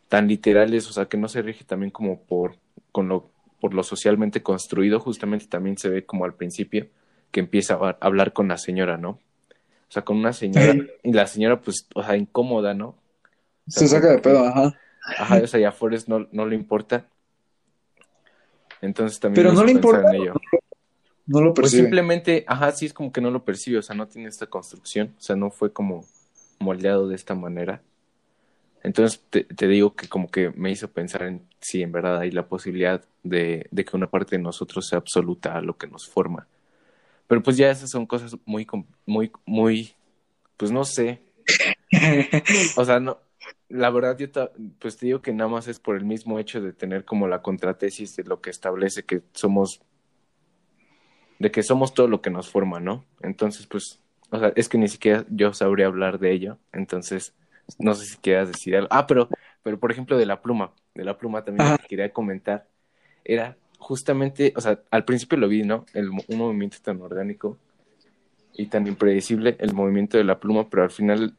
[0.08, 2.56] tan literales, o sea, que no se rige también como por,
[2.92, 6.86] con lo, por lo socialmente construido, justamente también se ve como al principio
[7.30, 9.10] que empieza a hablar con la señora, ¿no?
[9.10, 12.96] O sea, con una señora, y la señora, pues, o sea, incómoda, ¿no?
[13.68, 14.72] se saca de pedo, ajá.
[15.18, 17.06] Ajá, o sea, ya Forrest no, no le importa.
[18.80, 20.08] Entonces también Pero no le importa.
[20.10, 20.34] En ello.
[21.26, 21.82] No lo pues percibe.
[21.82, 24.46] Pues simplemente, ajá, sí es como que no lo percibe, o sea, no tiene esta
[24.46, 26.04] construcción, o sea, no fue como
[26.58, 27.82] moldeado de esta manera.
[28.82, 32.46] Entonces te, digo que como que me hizo pensar en si en verdad hay la
[32.46, 36.46] posibilidad de, de, que una parte de nosotros sea absoluta a lo que nos forma.
[37.26, 38.66] Pero pues ya esas son cosas muy,
[39.04, 39.92] muy, muy,
[40.56, 41.20] pues no sé.
[42.76, 43.18] o sea, no,
[43.68, 44.28] la verdad yo
[44.78, 47.42] pues te digo que nada más es por el mismo hecho de tener como la
[47.42, 49.80] contratesis de lo que establece que somos
[51.38, 53.04] de que somos todo lo que nos forma, ¿no?
[53.20, 54.00] Entonces, pues,
[54.30, 57.34] o sea, es que ni siquiera yo sabría hablar de ello, entonces,
[57.78, 58.88] no sé si quieras decir algo.
[58.90, 59.28] Ah, pero,
[59.62, 62.66] pero por ejemplo, de la pluma, de la pluma también lo que quería comentar
[63.24, 65.86] era justamente, o sea, al principio lo vi, ¿no?
[65.94, 67.58] El, un movimiento tan orgánico
[68.54, 71.34] y tan impredecible, el movimiento de la pluma, pero al final,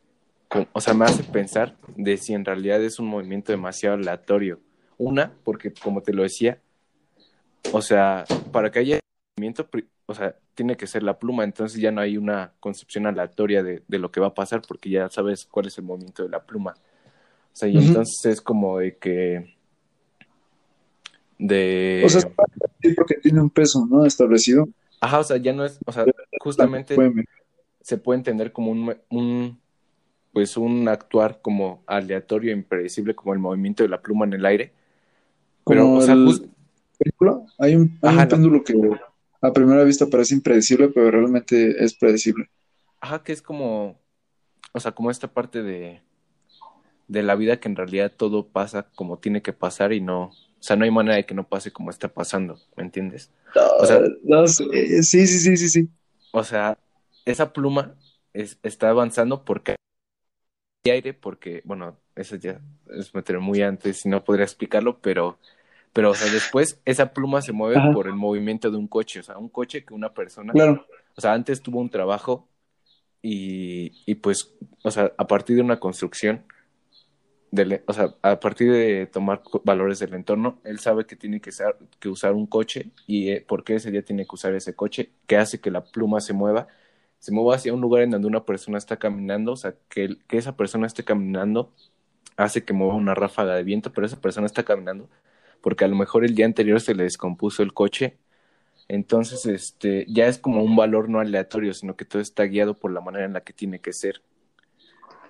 [0.71, 4.59] o sea, me hace pensar de si en realidad es un movimiento demasiado aleatorio.
[4.97, 6.59] Una, porque como te lo decía,
[7.71, 8.99] o sea, para que haya
[10.05, 13.83] o sea, tiene que ser la pluma, entonces ya no hay una concepción aleatoria de,
[13.87, 16.43] de, lo que va a pasar porque ya sabes cuál es el movimiento de la
[16.43, 16.73] pluma.
[16.73, 19.55] O sea, y entonces es como de que...
[21.37, 22.01] De...
[22.05, 22.21] O sea,
[22.95, 24.05] porque tiene un peso, ¿no?
[24.05, 24.67] Establecido.
[24.99, 26.05] Ajá, o sea, ya no es, o sea,
[26.39, 26.95] justamente
[27.81, 29.59] se puede entender como un, un,
[30.33, 34.71] pues un actuar como aleatorio, impredecible, como el movimiento de la pluma en el aire.
[35.65, 36.15] Pero, o sea,
[37.59, 38.73] Hay un, hay un péndulo que
[39.47, 42.49] a primera vista parece impredecible, pero realmente es predecible.
[42.99, 43.99] Ajá, que es como,
[44.73, 46.01] o sea, como esta parte de,
[47.07, 50.63] de la vida que en realidad todo pasa como tiene que pasar y no, o
[50.63, 53.31] sea, no hay manera de que no pase como está pasando, ¿me entiendes?
[53.79, 54.01] o sea,
[54.47, 55.89] sí, sí, sí, sí, sí.
[56.31, 56.77] O sea,
[57.25, 57.95] esa pluma
[58.33, 59.75] es, está avanzando porque
[60.85, 65.39] hay aire, porque, bueno, eso ya es meter muy antes y no podría explicarlo, pero
[65.93, 69.23] pero, o sea, después esa pluma se mueve por el movimiento de un coche, o
[69.23, 70.85] sea, un coche que una persona, claro.
[71.15, 72.47] o sea, antes tuvo un trabajo
[73.21, 76.45] y, y pues, o sea, a partir de una construcción,
[77.51, 81.49] de, o sea, a partir de tomar valores del entorno, él sabe que tiene que,
[81.49, 84.75] usar, que usar un coche y eh, por qué ese día tiene que usar ese
[84.75, 86.67] coche, que hace que la pluma se mueva,
[87.19, 90.37] se mueva hacia un lugar en donde una persona está caminando, o sea, que, que
[90.37, 91.73] esa persona esté caminando
[92.35, 95.09] hace que mueva una ráfaga de viento, pero esa persona está caminando
[95.61, 98.17] porque a lo mejor el día anterior se le descompuso el coche.
[98.87, 102.91] Entonces, este, ya es como un valor no aleatorio, sino que todo está guiado por
[102.91, 104.21] la manera en la que tiene que ser.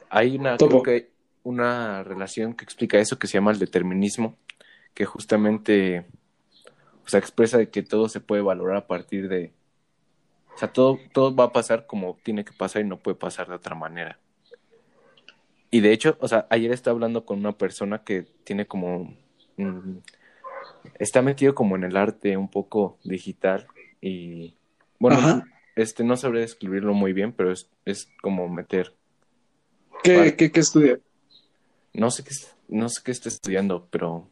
[0.09, 1.09] Hay una, creo que
[1.43, 4.38] una relación que explica eso que se llama el determinismo,
[4.93, 6.05] que justamente,
[7.05, 9.53] o sea, expresa de que todo se puede valorar a partir de,
[10.53, 13.47] o sea, todo, todo va a pasar como tiene que pasar y no puede pasar
[13.47, 14.19] de otra manera.
[15.69, 19.13] Y de hecho, o sea, ayer estaba hablando con una persona que tiene como
[20.99, 23.67] está metido como en el arte un poco digital
[24.01, 24.55] y
[24.99, 25.43] bueno,
[25.75, 28.95] este, no sabré describirlo muy bien, pero es, es como meter.
[30.03, 30.99] ¿Qué, qué, qué estudia?
[31.93, 32.31] No sé qué,
[32.67, 34.29] no sé qué está estudiando, pero.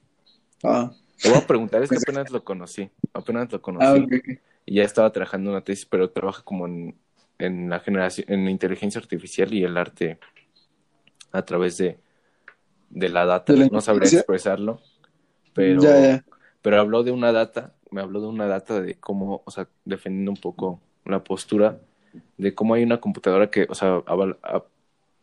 [0.63, 0.91] Ah.
[1.21, 2.89] Te voy a preguntar, es que apenas lo conocí.
[3.13, 3.85] Apenas lo conocí.
[3.85, 4.39] Ah, ok.
[4.65, 6.95] Y ya estaba trabajando en una tesis, pero trabaja como en,
[7.37, 10.19] en la generación, en la inteligencia artificial y el arte
[11.31, 11.99] a través de,
[12.89, 13.53] de la data.
[13.53, 14.19] ¿De la no sabría inteligencia?
[14.19, 14.81] expresarlo,
[15.53, 16.25] pero, Ya, ya.
[16.65, 20.31] Pero habló de una data, me habló de una data de cómo, o sea, defendiendo
[20.31, 21.77] un poco la postura
[22.39, 24.63] de cómo hay una computadora que, o sea, a-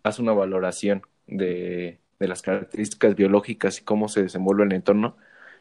[0.05, 5.17] hace una valoración de, de las características biológicas y cómo se desenvuelve el entorno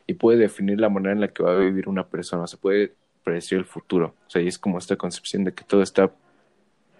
[0.05, 2.93] y puede definir la manera en la que va a vivir una persona, se puede
[3.23, 4.13] predecir el futuro.
[4.27, 6.11] O sea, y es como esta concepción de que todo está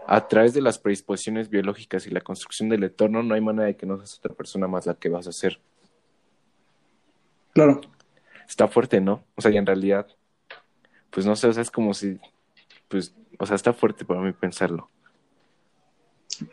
[0.08, 3.76] a través de las predisposiciones biológicas y la construcción del entorno, no hay manera de
[3.76, 5.60] que no seas otra persona más la que vas a ser.
[7.54, 7.82] Claro.
[8.48, 9.24] Está fuerte, ¿no?
[9.36, 10.08] O sea, y en realidad,
[11.10, 12.20] pues no sé, o sea, es como si,
[12.88, 14.90] pues, o sea, está fuerte para mí pensarlo.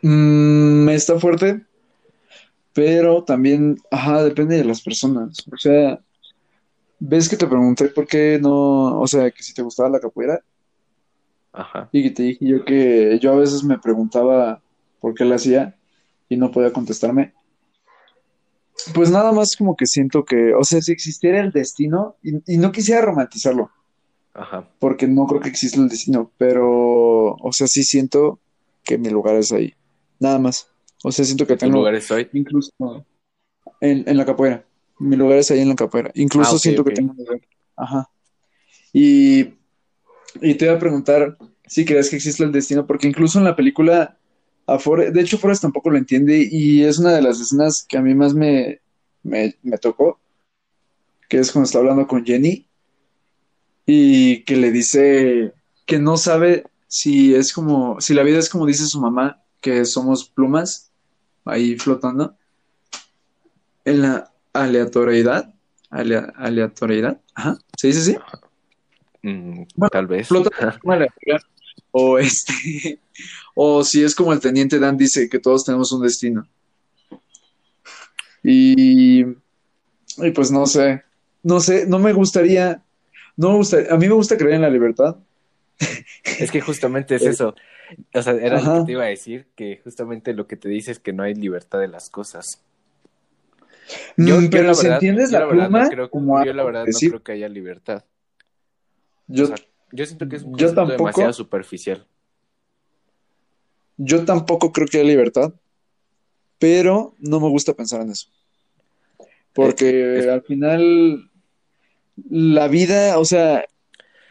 [0.01, 1.65] Mm, está fuerte,
[2.73, 5.45] pero también, ajá, depende de las personas.
[5.51, 5.99] O sea,
[6.99, 10.41] ves que te pregunté por qué no, o sea, que si te gustaba la capoeira
[11.51, 11.89] Ajá.
[11.91, 14.61] y que te dije yo que yo a veces me preguntaba
[14.99, 15.75] por qué la hacía
[16.27, 17.33] y no podía contestarme.
[18.93, 22.57] Pues nada más como que siento que, o sea, si existiera el destino, y, y
[22.57, 23.71] no quisiera romantizarlo,
[24.33, 24.67] Ajá.
[24.79, 28.39] porque no creo que exista el destino, pero, o sea, sí siento
[28.83, 29.73] que mi lugar es ahí.
[30.19, 30.67] Nada más.
[31.03, 32.27] O sea, siento que ¿Tu tengo lugar es hoy?
[32.33, 32.71] incluso
[33.81, 34.65] en, en la capoeira.
[34.99, 36.11] Mi lugar es ahí en la capoeira.
[36.15, 37.39] Incluso Ah, siento que tengo un lugar.
[37.77, 38.09] Ajá.
[38.91, 39.53] Y,
[40.41, 43.55] y te iba a preguntar si crees que existe el destino, porque incluso en la
[43.55, 44.17] película,
[44.73, 48.01] a de hecho Forrest tampoco lo entiende y es una de las escenas que a
[48.01, 48.79] mí más me,
[49.23, 50.19] me, me tocó,
[51.27, 52.65] que es cuando está hablando con Jenny
[53.85, 55.53] y que le dice
[55.85, 59.85] que no sabe si es como, si la vida es como dice su mamá, que
[59.85, 60.91] somos plumas
[61.45, 62.35] ahí flotando
[63.85, 65.53] en la aleatoriedad,
[65.89, 68.17] alea- aleatoriedad, ajá, ¿se dice así?
[69.23, 70.27] Mm, Bueno, tal vez.
[70.27, 71.39] Flota como aleatoria,
[71.91, 72.99] o este,
[73.55, 76.47] o si es como el teniente Dan dice que todos tenemos un destino.
[78.43, 81.03] Y, y pues no sé,
[81.43, 82.83] no sé, no me gustaría,
[83.35, 85.17] no me gusta, a mí me gusta creer en la libertad.
[86.39, 87.53] Es que justamente es eso.
[88.13, 90.91] O sea, era lo que te iba a decir, que justamente lo que te dice
[90.91, 92.61] es que no hay libertad de las cosas.
[94.15, 96.63] Mm, pero la si verdad- entiendes yo la verdad pluma no creo, como yo la
[96.63, 98.05] verdad no creo que haya libertad.
[99.27, 99.55] yo, O sea,
[99.91, 100.97] yo siento que es un yo concepto tampoco.
[100.97, 102.05] demasiado superficial.
[103.97, 105.53] yo tampoco creo que haya libertad,
[106.57, 108.29] pero no me gusta pensar en eso.
[109.53, 111.29] Porque es- al final
[112.29, 113.65] la vida, o sea,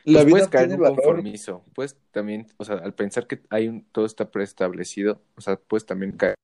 [0.05, 0.97] la Pues vida puedes caer en un valor.
[0.97, 1.65] conformismo.
[1.75, 5.85] Puedes también, o sea, al pensar que hay un, todo está preestablecido, o sea, puedes
[5.85, 6.35] también caer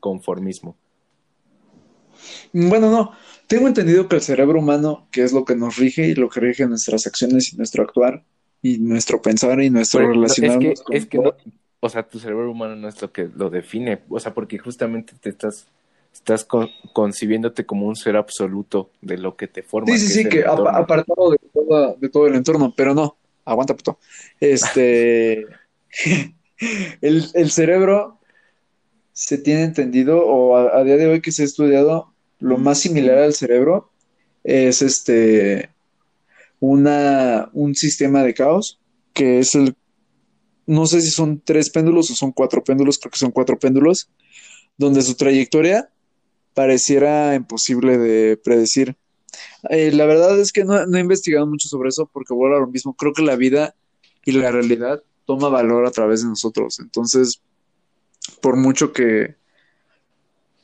[0.00, 0.76] conformismo.
[2.52, 3.12] Bueno, no,
[3.46, 6.40] tengo entendido que el cerebro humano, que es lo que nos rige y lo que
[6.40, 8.22] rige nuestras acciones y nuestro actuar
[8.62, 11.34] y nuestro pensar y nuestro Pero, no, es que, relacionarnos con es que no,
[11.80, 15.12] o sea, tu cerebro humano no es lo que lo define, o sea, porque justamente
[15.20, 15.66] te estás,
[16.14, 20.22] estás con- concibiéndote como un ser absoluto de lo que te forma, Sí, sí, que
[20.22, 20.70] sí, que entorno.
[20.70, 23.98] apartado de todo, de todo el entorno, pero no, aguanta, puto.
[24.40, 25.46] Este,
[27.02, 28.18] el, el cerebro
[29.12, 32.13] se tiene entendido, o a, a día de hoy que se ha estudiado,
[32.44, 33.90] lo más similar al cerebro
[34.44, 35.70] es este,
[36.60, 38.78] una, un sistema de caos,
[39.14, 39.74] que es el,
[40.66, 44.10] no sé si son tres péndulos o son cuatro péndulos, creo que son cuatro péndulos,
[44.76, 45.88] donde su trayectoria
[46.52, 48.94] pareciera imposible de predecir.
[49.70, 52.60] Eh, la verdad es que no, no he investigado mucho sobre eso porque vuelvo a
[52.60, 52.94] lo mismo.
[52.94, 53.74] Creo que la vida
[54.22, 56.78] y la realidad toma valor a través de nosotros.
[56.78, 57.40] Entonces,
[58.42, 59.36] por mucho que,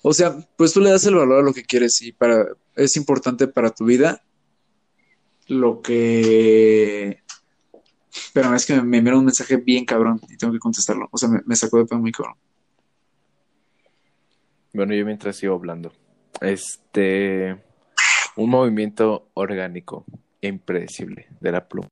[0.02, 2.46] o sea, pues tú le das el valor a lo que quieres y para,
[2.76, 4.22] es importante para tu vida
[5.48, 7.22] lo que...
[8.32, 11.08] Pero es que me, enviaron un mensaje bien cabrón y tengo que contestarlo.
[11.10, 12.36] O sea, me, me sacó de pedo muy cabrón.
[14.72, 15.92] Bueno, yo mientras sigo hablando.
[16.40, 17.60] Este,
[18.36, 20.04] un movimiento orgánico
[20.40, 21.88] e impredecible de la pluma.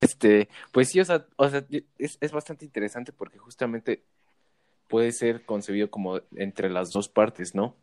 [0.00, 1.64] Este, pues sí, o sea, o sea,
[1.98, 4.04] es, es bastante interesante porque justamente
[4.88, 7.76] puede ser concebido como entre las dos partes, ¿no?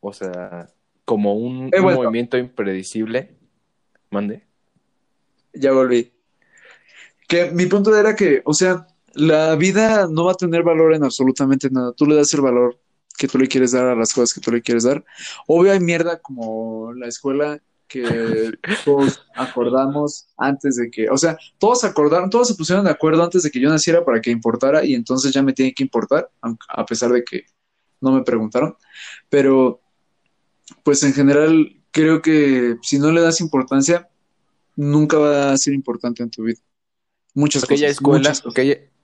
[0.00, 0.68] O sea,
[1.04, 2.02] como un, vuelto.
[2.02, 3.36] movimiento impredecible.
[4.10, 4.44] Mande.
[5.52, 6.12] Ya volví.
[7.28, 11.04] Que mi punto era que, o sea, la vida no va a tener valor en
[11.04, 11.92] absolutamente nada.
[11.92, 12.78] Tú le das el valor
[13.16, 15.04] que tú le quieres dar a las cosas que tú le quieres dar.
[15.46, 17.58] Obvio hay mierda como la escuela
[17.88, 18.52] que
[18.84, 23.42] todos acordamos antes de que, o sea, todos acordaron, todos se pusieron de acuerdo antes
[23.42, 26.30] de que yo naciera para que importara y entonces ya me tiene que importar,
[26.68, 27.44] a pesar de que
[28.00, 28.76] no me preguntaron.
[29.28, 29.80] Pero,
[30.82, 34.08] pues en general, creo que si no le das importancia,
[34.76, 36.60] nunca va a ser importante en tu vida.
[37.34, 38.32] Muchas aquella Escuela,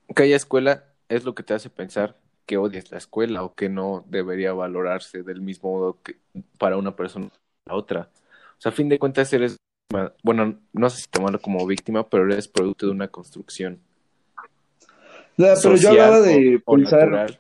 [0.08, 4.04] Aquella, escuela es lo que te hace pensar que odias la escuela o que no
[4.08, 6.18] debería valorarse del mismo modo que
[6.58, 7.30] para una persona
[7.66, 8.10] a otra.
[8.62, 9.56] O sea, a fin de cuentas eres,
[10.22, 13.80] bueno, no sé si tomarlo como víctima, pero eres producto de una construcción.
[15.36, 17.36] pero yo hablaba de pensar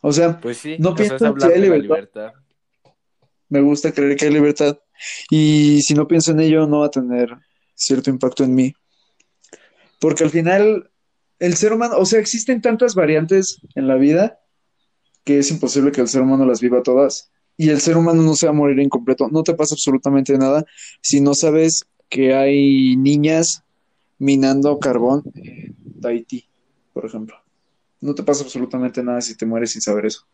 [0.00, 2.32] o sea, pues sí, no pienso que hay libertad.
[3.50, 4.78] Me gusta creer que hay libertad.
[5.28, 7.36] Y si no pienso en ello, no va a tener
[7.74, 8.72] cierto impacto en mí.
[10.00, 10.90] Porque al final,
[11.38, 14.40] el ser humano, o sea, existen tantas variantes en la vida
[15.24, 17.30] que es imposible que el ser humano las viva todas.
[17.56, 19.28] Y el ser humano no se va a morir incompleto.
[19.28, 20.64] No te pasa absolutamente nada
[21.02, 23.62] si no sabes que hay niñas
[24.18, 26.46] minando carbón en Tahití,
[26.92, 27.36] por ejemplo.
[28.00, 30.26] No te pasa absolutamente nada si te mueres sin saber eso.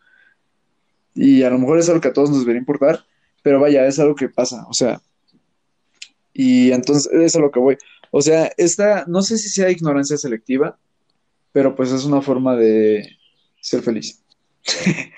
[1.14, 3.04] Y a lo mejor es algo que a todos nos debería importar,
[3.42, 5.00] pero vaya, es algo que pasa, o sea.
[6.32, 7.76] Y entonces es a lo que voy.
[8.10, 10.78] O sea, esta, no sé si sea ignorancia selectiva,
[11.52, 13.08] pero pues es una forma de
[13.60, 14.22] ser feliz.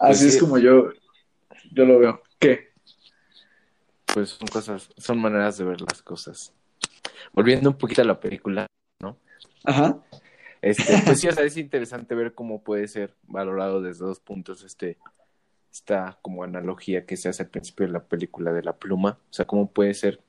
[0.00, 0.90] Así pues es como yo,
[1.72, 2.22] yo lo veo.
[2.38, 2.70] ¿Qué?
[4.12, 6.52] Pues son cosas, son maneras de ver las cosas.
[7.32, 8.66] Volviendo un poquito a la película,
[9.00, 9.18] ¿no?
[9.64, 10.02] Ajá.
[10.62, 14.64] Este, pues sí, o sea, es interesante ver cómo puede ser valorado desde dos puntos
[14.64, 14.98] este
[15.72, 19.32] esta como analogía que se hace al principio de la película de la pluma, o
[19.32, 20.20] sea, cómo puede ser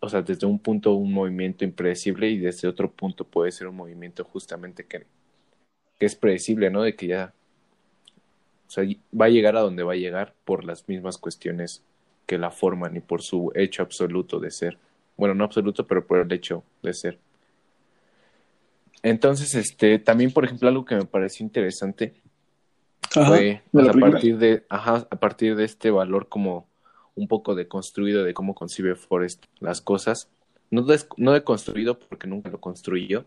[0.00, 3.76] o sea, desde un punto un movimiento impredecible y desde otro punto puede ser un
[3.76, 5.06] movimiento justamente que,
[5.98, 6.82] que es predecible, ¿no?
[6.82, 7.34] De que ya
[8.70, 8.84] o sea,
[9.20, 11.82] va a llegar a donde va a llegar por las mismas cuestiones
[12.24, 14.78] que la forman y por su hecho absoluto de ser.
[15.16, 17.18] Bueno, no absoluto, pero por el hecho de ser.
[19.02, 22.14] Entonces, este, también, por ejemplo, algo que me pareció interesante
[23.10, 26.68] fue pues, a partir de, ajá, a partir de este valor como
[27.16, 30.28] un poco deconstruido de cómo concibe Forrest las cosas.
[30.70, 33.24] No, de, no deconstruido porque nunca lo construyó,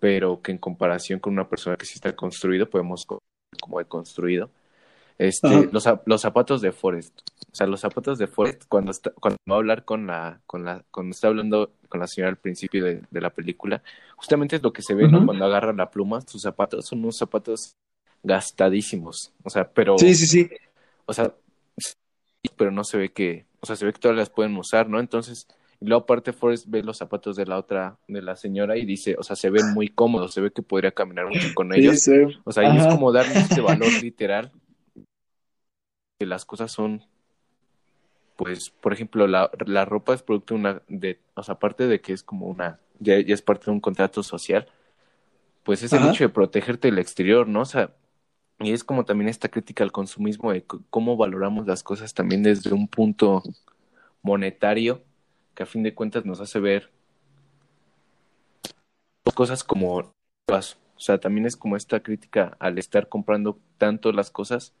[0.00, 3.04] pero que en comparación con una persona que sí está construido, podemos
[3.60, 4.50] como deconstruido.
[5.18, 7.20] Este, los, los zapatos de Forrest.
[7.50, 10.64] O sea, los zapatos de Forrest, cuando, está, cuando va a hablar con la, con
[10.64, 13.82] la, cuando está hablando con la señora al principio de, la película,
[14.16, 15.24] justamente es lo que se ve, ¿no?
[15.24, 17.76] Cuando agarra la pluma, sus zapatos son unos zapatos
[18.22, 19.32] gastadísimos.
[19.42, 19.96] O sea, pero.
[19.96, 20.50] Sí, sí, sí.
[21.06, 21.32] O sea,
[22.56, 25.00] pero no se ve que, o sea, se ve que todas las pueden usar, ¿no?
[25.00, 25.46] Entonces,
[25.80, 29.16] y luego aparte Forrest ve los zapatos de la otra, de la señora y dice,
[29.18, 32.08] o sea, se ven muy cómodos, se ve que podría caminar mucho con ellos.
[32.44, 34.52] O sea, y es como darle este valor literal
[36.18, 37.02] que las cosas son,
[38.36, 42.00] pues, por ejemplo, la, la ropa es producto de una, de, o sea, aparte de
[42.00, 44.66] que es como una, ya, es parte de un contrato social,
[45.62, 47.62] pues es el hecho de protegerte del exterior, ¿no?
[47.62, 47.90] O sea,
[48.60, 52.72] y es como también esta crítica al consumismo de cómo valoramos las cosas también desde
[52.72, 53.42] un punto
[54.22, 55.02] monetario,
[55.56, 56.90] que a fin de cuentas nos hace ver
[59.34, 60.14] cosas como
[60.48, 64.72] o sea, también es como esta crítica al estar comprando tanto las cosas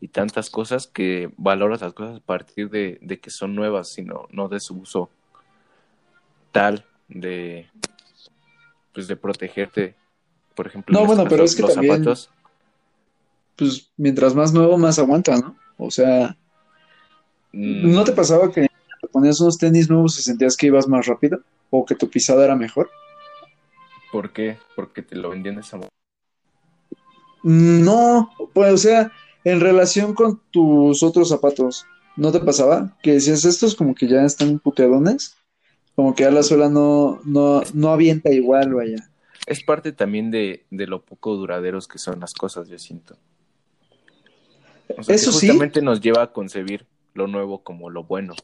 [0.00, 4.26] y tantas cosas que valoras las cosas a partir de, de que son nuevas, sino
[4.30, 5.08] no de su uso
[6.50, 7.70] tal de
[8.92, 9.94] pues de protegerte,
[10.54, 12.30] por ejemplo, no, bueno, pero es que los zapatos.
[13.54, 15.56] Pues mientras más nuevo, más aguanta, ¿no?
[15.78, 16.36] O sea,
[17.52, 17.92] mm.
[17.92, 18.65] ¿no te pasaba que
[19.16, 21.40] ponías unos tenis nuevos y sentías que ibas más rápido?
[21.70, 22.90] ¿O que tu pisada era mejor?
[24.12, 24.58] ¿Por qué?
[24.76, 25.90] Porque te lo vendían de esa manera.
[27.42, 29.10] No, pues, o sea,
[29.42, 32.94] en relación con tus otros zapatos, ¿no te pasaba?
[33.02, 35.38] Que decías, estos como que ya están puteadones,
[35.94, 39.08] como que ya la suela no, no, no avienta igual, vaya.
[39.46, 43.16] Es parte también de, de lo poco duraderos que son las cosas, yo siento.
[45.08, 48.34] Eso justamente nos lleva a concebir lo nuevo como lo bueno.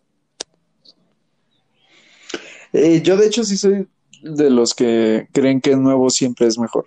[2.73, 3.89] Eh, yo de hecho sí soy
[4.23, 6.87] de los que creen que nuevo siempre es mejor.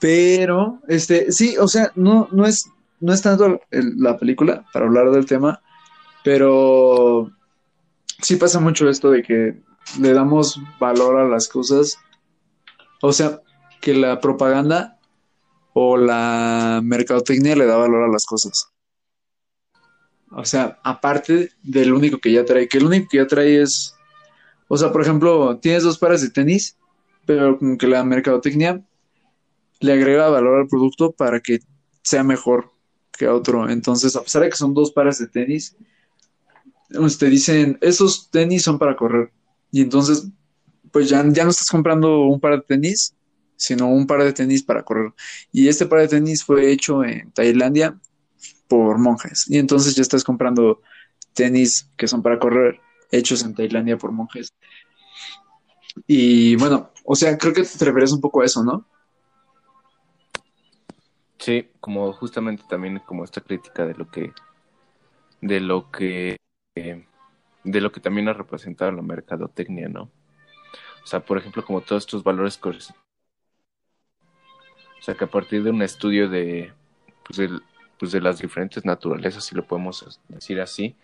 [0.00, 2.70] Pero, este, sí, o sea, no, no es,
[3.00, 5.62] no es tanto la película para hablar del tema,
[6.22, 7.30] pero
[8.20, 9.62] sí pasa mucho esto de que
[10.00, 11.98] le damos valor a las cosas.
[13.00, 13.40] O sea,
[13.80, 14.98] que la propaganda
[15.72, 18.72] o la mercadotecnia le da valor a las cosas.
[20.30, 23.94] O sea, aparte del único que ya trae, que el único que ya trae es,
[24.68, 26.76] o sea, por ejemplo, tienes dos pares de tenis,
[27.24, 28.84] pero como que la mercadotecnia
[29.80, 31.60] le agrega valor al producto para que
[32.02, 32.72] sea mejor
[33.12, 33.68] que otro.
[33.68, 35.76] Entonces, a pesar de que son dos pares de tenis,
[37.18, 39.32] te dicen, esos tenis son para correr.
[39.70, 40.28] Y entonces,
[40.92, 43.14] pues ya, ya no estás comprando un par de tenis,
[43.56, 45.12] sino un par de tenis para correr.
[45.52, 47.98] Y este par de tenis fue hecho en Tailandia
[48.68, 49.50] por monjes.
[49.50, 50.80] Y entonces ya estás comprando
[51.32, 54.52] tenis que son para correr, hechos en Tailandia por monjes.
[56.06, 58.86] Y bueno, o sea, creo que te refieres un poco a eso, ¿no?
[61.38, 64.32] Sí, como justamente también como esta crítica de lo que
[65.40, 66.36] de lo que
[66.74, 70.10] de lo que también ha representado la mercadotecnia, ¿no?
[71.04, 72.72] O sea, por ejemplo, como todos estos valores o
[75.00, 76.72] sea, que a partir de un estudio de
[77.24, 77.60] pues, de,
[77.98, 80.96] pues de las diferentes naturalezas, si lo podemos decir así,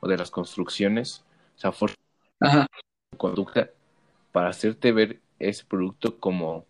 [0.00, 1.24] o de las construcciones,
[1.56, 1.94] o sea, forma
[3.16, 3.70] conducta
[4.32, 6.66] para hacerte ver ese producto como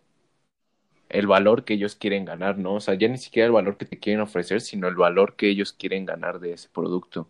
[1.09, 2.75] el valor que ellos quieren ganar, ¿no?
[2.75, 5.49] O sea, ya ni siquiera el valor que te quieren ofrecer, sino el valor que
[5.49, 7.27] ellos quieren ganar de ese producto.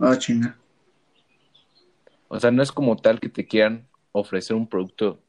[0.00, 0.56] Ah, chinga.
[2.28, 5.20] O sea, no es como tal que te quieran ofrecer un producto.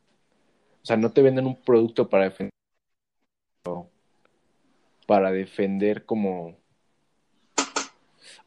[0.82, 2.55] O sea, no te venden un producto para defender.
[5.06, 6.58] Para defender como.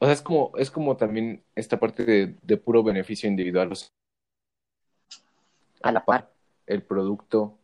[0.00, 3.72] O sea, es como, es como también esta parte de, de puro beneficio individual.
[5.82, 6.32] a la par.
[6.66, 7.58] El producto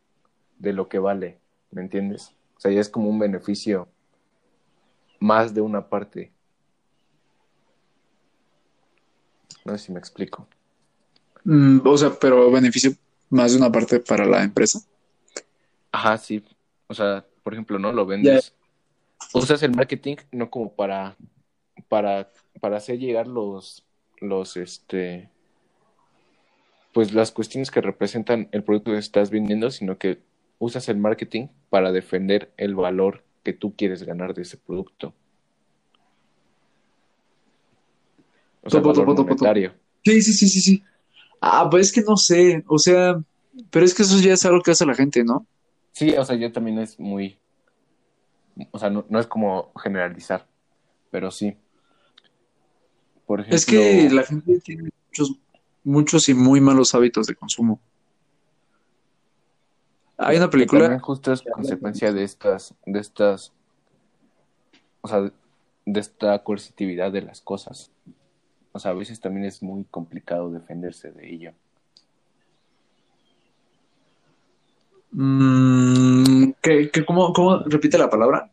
[0.57, 1.39] de lo que vale,
[1.71, 2.35] ¿me entiendes?
[2.57, 3.87] O sea, ya es como un beneficio
[5.19, 6.31] más de una parte.
[9.63, 10.47] No sé si me explico.
[11.43, 12.91] Mm, o sea, pero beneficio
[13.29, 14.79] más de una parte para la empresa.
[15.91, 16.43] Ajá, sí.
[16.87, 17.91] O sea, por ejemplo, ¿no?
[17.91, 18.54] Lo vendes.
[19.33, 21.17] Usas el marketing no como para,
[21.87, 23.85] para, para hacer llegar los,
[24.21, 25.29] los, este,
[26.93, 30.21] pues las cuestiones que representan el producto que estás vendiendo, sino que
[30.59, 35.13] usas el marketing para defender el valor que tú quieres ganar de ese producto.
[38.63, 39.73] O sea, monetario.
[40.03, 40.83] Sí, sí, sí, sí, sí.
[41.39, 43.21] Ah, pues es que no sé, o sea,
[43.69, 45.45] pero es que eso ya es algo que hace la gente, ¿no?
[45.91, 47.37] Sí, o sea, ya también es muy,
[48.71, 50.47] o sea, no, es como generalizar,
[51.11, 51.57] pero sí.
[53.25, 55.39] Por ejemplo, es que la gente tiene muchos,
[55.83, 57.79] muchos y muy malos hábitos de consumo.
[60.17, 60.81] Hay una película.
[60.81, 63.51] También justo es consecuencia de estas, de estas,
[65.01, 65.31] o sea,
[65.85, 67.91] de esta coercitividad de las cosas.
[68.71, 71.53] O sea, a veces también es muy complicado defenderse de ello.
[75.17, 78.51] Mm, ¿qué, cómo, cómo, repite la palabra?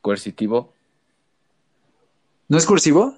[0.00, 0.72] Coercitivo.
[2.48, 3.16] ¿No es cursivo?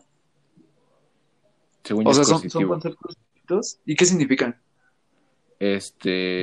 [1.83, 4.61] Según o sea, son, son, conceptos ¿Y qué significan?
[5.59, 6.43] Este.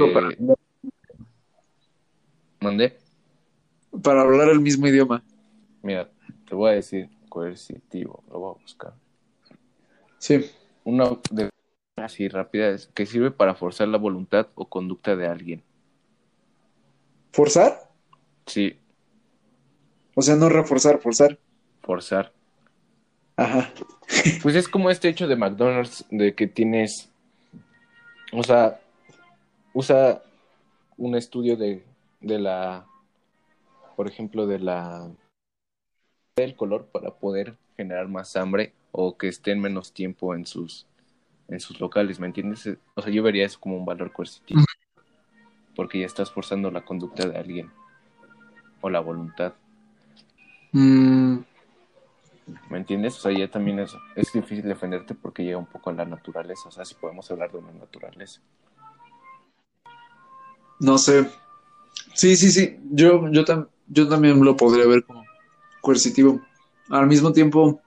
[2.59, 2.97] ¿Mandé?
[4.01, 5.23] Para hablar el mismo idioma.
[5.83, 6.09] Mira,
[6.47, 8.93] te voy a decir coercitivo, lo voy a buscar.
[10.17, 10.49] Sí.
[10.83, 11.49] Una de
[11.97, 15.63] así rápida es que sirve para forzar la voluntad o conducta de alguien.
[17.33, 17.89] ¿Forzar?
[18.45, 18.79] Sí.
[20.15, 21.37] O sea, no reforzar, forzar.
[21.81, 22.31] Forzar.
[23.35, 23.71] Ajá.
[24.43, 27.09] Pues es como este hecho de McDonald's de que tienes,
[28.31, 28.79] o sea,
[29.73, 30.21] usa
[30.97, 31.83] un estudio de
[32.23, 32.85] de la,
[33.95, 35.09] por ejemplo, de la
[36.35, 40.87] del color para poder generar más hambre o que estén menos tiempo en sus
[41.49, 42.69] en sus locales, ¿me entiendes?
[42.95, 44.61] O sea, yo vería eso como un valor coercitivo,
[45.75, 47.71] porque ya estás forzando la conducta de alguien
[48.81, 49.53] o la voluntad.
[50.71, 51.37] Mm.
[52.69, 53.17] ¿Me entiendes?
[53.17, 56.67] O sea, ya también es, es difícil defenderte porque llega un poco a la naturaleza,
[56.67, 58.41] o sea, si podemos hablar de una naturaleza.
[60.79, 61.29] No sé,
[62.13, 62.77] Sí, sí, sí.
[62.91, 63.43] Yo, yo,
[63.87, 65.23] yo también lo podría ver como
[65.81, 66.41] coercitivo.
[66.89, 67.81] Al mismo tiempo,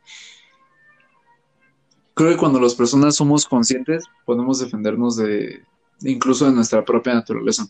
[2.14, 5.62] creo que cuando las personas somos conscientes, podemos defendernos de
[6.00, 7.66] incluso de nuestra propia naturaleza.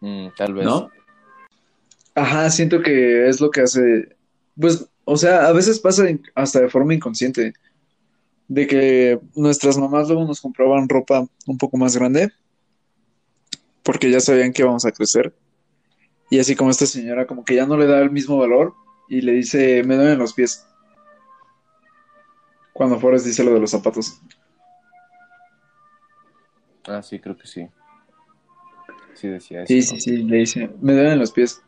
[0.00, 0.64] Mm, tal vez.
[0.64, 0.90] ¿No?
[2.14, 4.16] Ajá, siento que es lo que hace.
[4.58, 7.54] Pues, o sea, a veces pasa hasta de forma inconsciente
[8.48, 12.30] de que nuestras mamás luego nos compraban ropa un poco más grande
[13.82, 15.34] porque ya sabían que íbamos a crecer.
[16.30, 18.74] Y así como esta señora como que ya no le da el mismo valor
[19.08, 20.66] y le dice, me duelen los pies.
[22.72, 24.20] Cuando Forrest dice lo de los zapatos.
[26.86, 27.68] Ah, sí, creo que sí.
[29.14, 29.68] Sí decía eso.
[29.68, 31.62] Sí, sí, sí, le dice, me duelen los pies.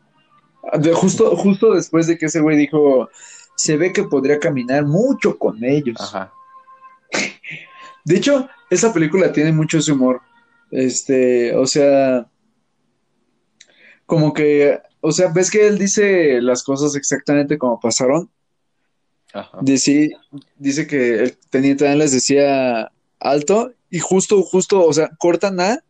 [0.79, 3.09] De, justo, justo después de que ese güey dijo,
[3.55, 5.97] se ve que podría caminar mucho con ellos.
[5.99, 6.33] Ajá.
[8.05, 10.21] De hecho, esa película tiene mucho ese humor.
[10.71, 12.29] Este, o sea,
[14.05, 18.29] como que, o sea, ves que él dice las cosas exactamente como pasaron.
[19.35, 19.57] Ajá.
[19.61, 20.11] Dice,
[20.57, 25.83] dice que el teniente Dan les decía alto y justo, justo, o sea, cortan a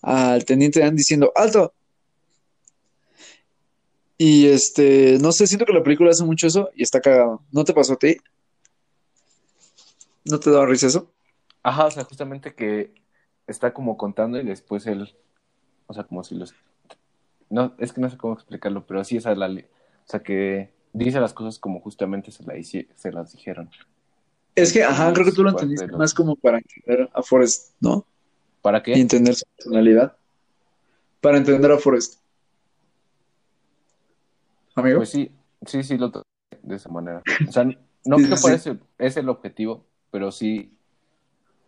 [0.00, 1.74] al teniente Dan diciendo alto.
[4.16, 7.42] Y este, no sé, siento que la película hace mucho eso y está cagado.
[7.50, 8.16] ¿No te pasó a ti?
[10.24, 11.12] ¿No te da risa eso?
[11.62, 12.94] Ajá, o sea, justamente que
[13.46, 15.14] está como contando y después él,
[15.88, 16.54] o sea, como si los...
[17.50, 19.46] No, es que no sé cómo explicarlo, pero sí es la...
[19.46, 23.70] O sea, que dice las cosas como justamente se, la se las dijeron.
[24.54, 28.04] Es que, ajá, creo que tú lo entendiste más como para entender a Forrest, ¿no?
[28.60, 28.96] ¿Para qué?
[28.96, 30.16] Y entender su personalidad.
[31.20, 32.20] Para entender a Forrest.
[34.74, 34.98] ¿Amigo?
[34.98, 35.30] Pues sí,
[35.66, 36.10] sí, sí, lo
[36.62, 37.22] de esa manera.
[37.48, 37.64] O sea,
[38.04, 38.70] no creo que sí.
[38.98, 40.72] es el objetivo, pero sí,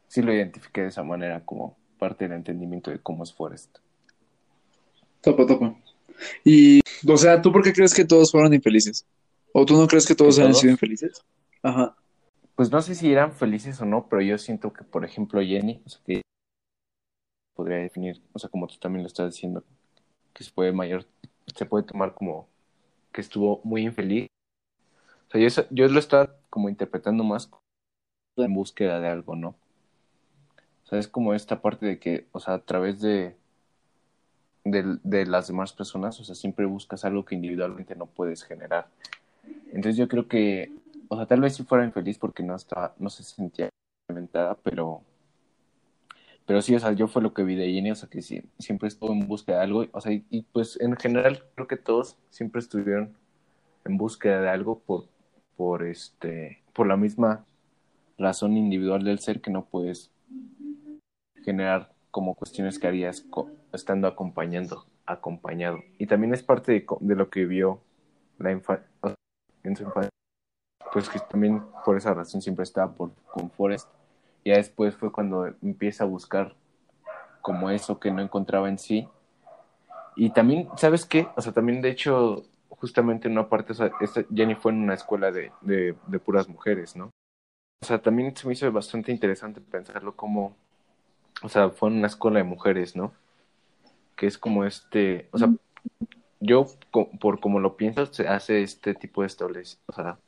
[0.09, 3.79] sí lo identifiqué de esa manera como parte del entendimiento de cómo es Forrest.
[5.21, 5.79] Topo, topo.
[6.45, 9.07] Y, o sea, ¿tú por qué crees que todos fueron infelices?
[9.53, 11.25] ¿O tú no crees que todos hayan sido infelices?
[11.63, 11.97] Ajá.
[12.57, 15.83] Pues no sé si eran felices o no, pero yo siento que, por ejemplo, Jenny,
[15.85, 16.23] o sea, que
[17.55, 19.65] podría definir, o sea, como tú también lo estás diciendo,
[20.33, 21.07] que se puede mayor,
[21.55, 22.49] se puede tomar como
[23.13, 24.27] que estuvo muy infeliz.
[25.29, 27.51] O sea, yo, yo lo estaba como interpretando más
[28.37, 29.57] en búsqueda de algo, ¿no?
[30.85, 33.37] O sea, es como esta parte de que, o sea, a través de,
[34.65, 38.89] de, de las demás personas, o sea, siempre buscas algo que individualmente no puedes generar.
[39.73, 40.73] Entonces yo creo que
[41.09, 43.69] o sea, tal vez si fuera infeliz porque no estaba, no se sentía
[44.09, 45.03] implementada, pero,
[46.47, 48.43] pero sí, o sea, yo fue lo que vi de Jenny, o sea, que sí,
[48.59, 52.19] siempre estuvo en búsqueda de algo, o sea, y, pues en general creo que todos
[52.31, 53.15] siempre estuvieron
[53.85, 55.07] en búsqueda de algo por,
[55.57, 57.45] por este, por la misma
[58.19, 60.11] razón individual del ser que no puedes
[61.45, 63.21] generar como cuestiones que harías
[63.75, 65.79] estando acompañando, acompañado.
[65.99, 67.81] Y también es parte de, de lo que vio
[68.39, 68.87] la infancia,
[69.63, 70.11] en su infancia
[70.95, 73.89] pues que también por esa razón siempre estaba por, con Forrest.
[74.45, 76.55] Ya después fue cuando empieza a buscar
[77.43, 79.09] como eso que no encontraba en sí.
[80.15, 81.27] Y también, ¿sabes qué?
[81.37, 83.91] O sea, también de hecho, justamente en una parte, o sea,
[84.33, 87.11] Jenny fue en una escuela de, de, de puras mujeres, ¿no?
[87.83, 90.55] O sea, también se me hizo bastante interesante pensarlo como,
[91.43, 93.13] o sea, fue en una escuela de mujeres, ¿no?
[94.17, 95.49] Que es como este, o sea,
[96.41, 96.67] yo
[97.21, 100.19] por como lo pienso, se hace este tipo de establecidos, o sea,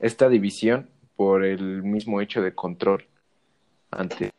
[0.00, 3.06] esta división por el mismo hecho de control
[3.90, 4.32] ante,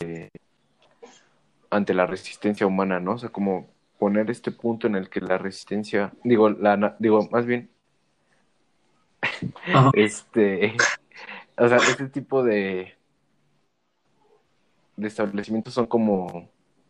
[1.69, 3.13] ante la resistencia humana, ¿no?
[3.13, 3.67] O sea, como
[3.97, 7.69] poner este punto en el que la resistencia, digo, la, digo, más bien,
[9.93, 10.75] este,
[11.57, 12.95] o sea, este tipo de,
[14.95, 16.49] de establecimientos son como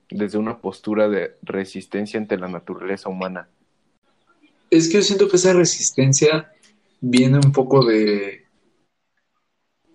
[0.09, 3.47] desde una postura de resistencia ante la naturaleza humana.
[4.69, 6.51] Es que yo siento que esa resistencia
[6.99, 8.47] viene un poco de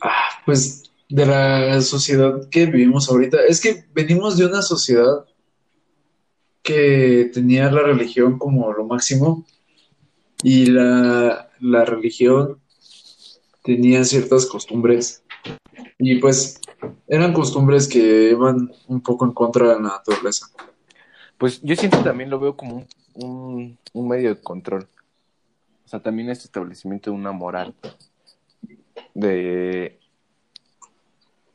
[0.02, 3.38] Ah, pues de la sociedad que vivimos ahorita.
[3.46, 5.24] Es que venimos de una sociedad
[6.62, 9.46] que tenía la religión como lo máximo
[10.42, 12.58] y la, la religión
[13.62, 15.22] tenía ciertas costumbres
[15.99, 16.61] y pues
[17.09, 20.47] eran costumbres que iban un poco en contra de la naturaleza.
[21.38, 24.88] Pues yo siento también lo veo como un, un medio de control.
[25.84, 27.74] O sea, también este establecimiento de una moral
[29.14, 29.99] de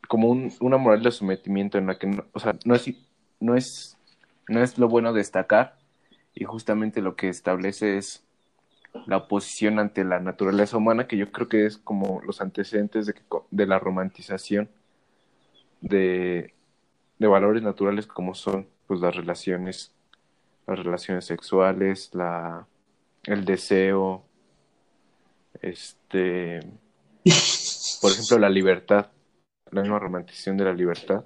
[0.07, 2.93] como un, una moral de sometimiento en la que no, o sea, no es
[3.39, 3.97] no es
[4.47, 5.77] no es lo bueno destacar
[6.33, 8.23] y justamente lo que establece es
[9.05, 13.15] la oposición ante la naturaleza humana que yo creo que es como los antecedentes de,
[13.51, 14.69] de la romantización
[15.81, 16.53] de,
[17.19, 19.93] de valores naturales como son pues las relaciones
[20.65, 22.67] las relaciones sexuales la
[23.23, 24.25] el deseo
[25.61, 26.61] este
[28.01, 29.07] por ejemplo, la libertad,
[29.71, 31.25] la misma romantización de la libertad.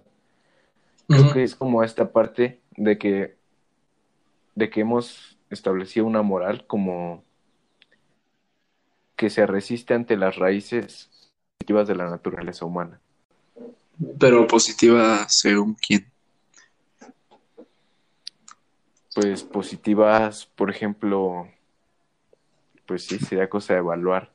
[1.08, 3.36] Creo que es como esta parte de que,
[4.56, 7.24] de que hemos establecido una moral como
[9.22, 11.12] que se resiste ante las raíces
[11.60, 13.00] positivas de la naturaleza humana.
[14.20, 16.12] Pero positiva según quién?
[19.14, 21.48] Pues positivas, por ejemplo,
[22.88, 24.32] pues sí, sería cosa de evaluar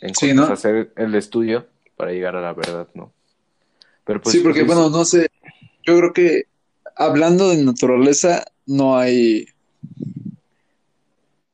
[0.00, 0.44] en sí, ¿no?
[0.44, 3.12] hacer el estudio para llegar a la verdad, ¿no?
[4.04, 5.28] Pero pues, sí, porque pues, bueno, no sé,
[5.84, 6.44] yo creo que
[6.94, 9.48] hablando de naturaleza no hay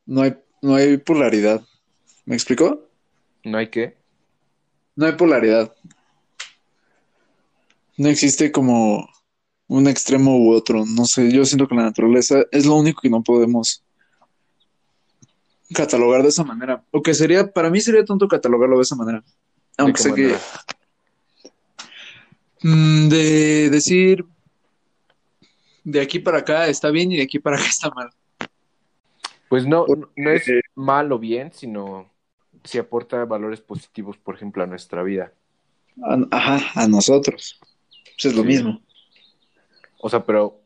[0.04, 1.64] no hay no hay polaridad.
[2.26, 2.88] ¿Me explicó?
[3.44, 3.96] ¿No hay qué?
[4.96, 5.72] No hay polaridad.
[7.96, 9.08] No existe como
[9.68, 10.84] un extremo u otro.
[10.84, 13.84] No sé, yo siento que la naturaleza es lo único que no podemos
[15.72, 16.84] catalogar de esa manera.
[16.90, 19.22] O que sería, para mí sería tonto catalogarlo de esa manera.
[19.78, 20.36] Aunque sé que...
[22.62, 24.24] Mm, de decir,
[25.84, 28.10] de aquí para acá está bien y de aquí para acá está mal.
[29.48, 30.42] Pues no, no es
[30.74, 32.10] mal o bien, sino
[32.66, 35.32] si aporta valores positivos, por ejemplo, a nuestra vida.
[36.30, 37.58] ajá, a nosotros.
[38.04, 38.80] Pues es lo mismo.
[39.98, 40.60] O sea, pero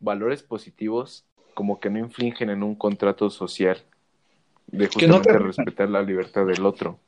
[0.00, 1.24] valores positivos
[1.54, 3.82] como que no infligen en un contrato social
[4.66, 6.98] de justamente respetar la libertad del otro.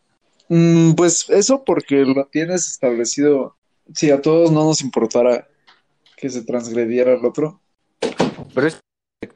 [0.49, 3.57] Mm, pues eso porque lo tienes establecido.
[3.95, 5.49] Si a todos no nos importara
[6.17, 7.61] que se transgrediera al otro.
[8.55, 8.81] Pero es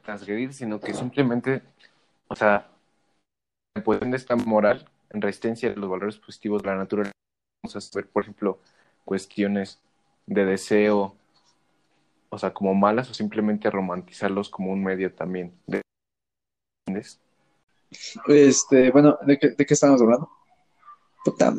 [0.03, 1.61] transgredir, sino que simplemente,
[2.27, 2.72] o sea,
[3.81, 7.11] pues de esta moral en resistencia de los valores positivos de la naturaleza,
[7.63, 8.59] vamos a ver, por ejemplo,
[9.05, 9.79] cuestiones
[10.25, 11.15] de deseo,
[12.29, 15.53] o sea, como malas o simplemente romantizarlos como un medio también.
[16.87, 17.19] ¿Entiendes?
[18.27, 20.29] Este, bueno, ¿de qué, de qué estamos hablando?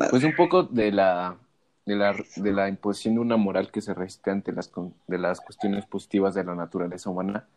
[0.09, 1.37] Pues un poco de la,
[1.85, 4.71] de la, de la imposición de una moral que se resiste ante las,
[5.07, 7.47] de las cuestiones positivas de la naturaleza humana.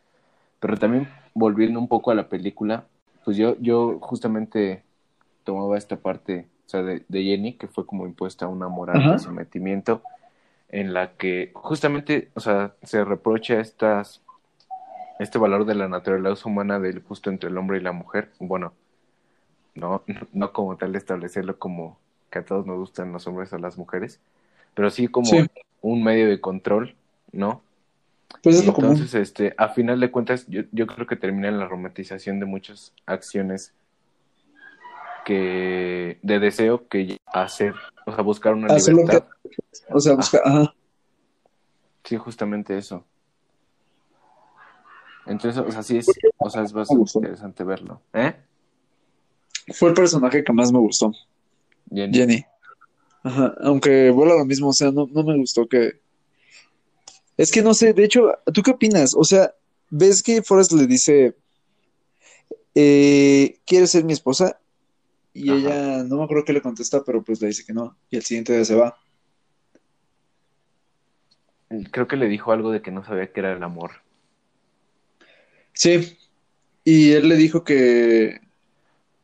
[0.60, 2.86] Pero también volviendo un poco a la película,
[3.28, 4.84] pues yo, yo justamente
[5.44, 9.18] tomaba esta parte, o sea, de, de Jenny, que fue como impuesta una moral de
[9.18, 10.00] sometimiento
[10.70, 14.22] en la que justamente, o sea, se reprocha estas,
[15.18, 18.30] este valor de la naturaleza humana del justo entre el hombre y la mujer.
[18.38, 18.72] Bueno,
[19.74, 21.98] no, no como tal establecerlo como
[22.30, 24.20] que a todos nos gustan los hombres o las mujeres,
[24.72, 25.28] pero sí como
[25.82, 26.94] un medio de control,
[27.32, 27.60] ¿no?
[28.42, 32.38] Pues entonces, este, a final de cuentas, yo, yo creo que termina en la romantización
[32.40, 33.72] de muchas acciones
[35.24, 37.74] que de deseo que hacer,
[38.06, 39.24] o sea, buscar una libertad.
[39.90, 40.74] O sea, buscar, ajá.
[42.04, 43.04] Sí, justamente eso.
[45.26, 46.06] Entonces, o sea, sí es,
[46.38, 48.00] o sea, es bastante interesante verlo.
[48.14, 48.34] ¿Eh?
[49.74, 51.12] Fue el personaje que más me gustó.
[51.90, 52.44] Jenny.
[53.22, 56.00] Ajá, aunque vuela lo mismo, o sea, no, no me gustó que...
[57.38, 59.14] Es que no sé, de hecho, ¿tú qué opinas?
[59.16, 59.54] O sea,
[59.90, 61.36] ¿ves que Forrest le dice,
[62.74, 64.60] eh, ¿quieres ser mi esposa?
[65.32, 67.96] Y ella, no me acuerdo qué le contesta, pero pues le dice que no.
[68.10, 68.98] Y el siguiente día se va.
[71.92, 74.02] Creo que le dijo algo de que no sabía qué era el amor.
[75.74, 76.18] Sí.
[76.82, 78.40] Y él le dijo que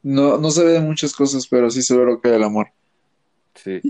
[0.05, 2.69] no, no sabe de muchas cosas, pero sí sabe lo que es el amor.
[3.57, 3.81] Sí.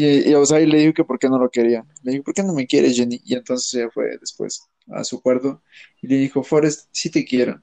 [0.00, 1.84] Y, o sea, y le dijo que por qué no lo quería.
[2.04, 3.20] Le dijo, ¿por qué no me quieres, Jenny?
[3.24, 5.60] Y entonces ella fue después a su cuarto
[6.00, 7.60] y le dijo, Forrest, sí te quiero.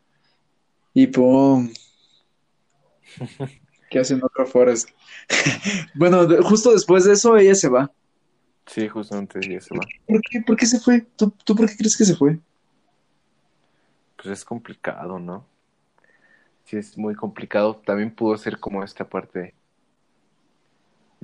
[0.93, 1.71] Y pum,
[3.89, 4.89] ¿Qué hacen otra Forrest?
[5.95, 7.89] bueno, justo después de eso ella se va.
[8.65, 9.85] Sí, justamente ella se va.
[10.05, 11.05] ¿Por qué, ¿Por qué se fue?
[11.15, 12.37] ¿Tú, ¿Tú por qué crees que se fue?
[14.17, 15.45] Pues es complicado, ¿no?
[16.65, 17.81] Sí, es muy complicado.
[17.85, 19.53] También pudo ser como esta parte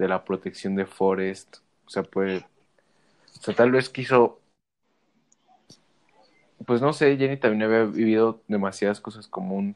[0.02, 1.58] de la protección de Forrest.
[1.86, 2.38] O sea, puede.
[2.38, 4.42] O sea, tal vez quiso.
[6.66, 9.76] Pues no sé, Jenny también había vivido demasiadas cosas como un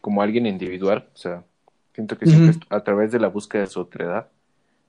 [0.00, 1.44] como alguien individual, o sea,
[1.94, 4.28] siento que siempre a través de la búsqueda de su otredad,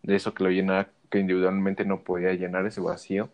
[0.03, 3.29] de eso que lo llena, que individualmente no podía llenar ese vacío.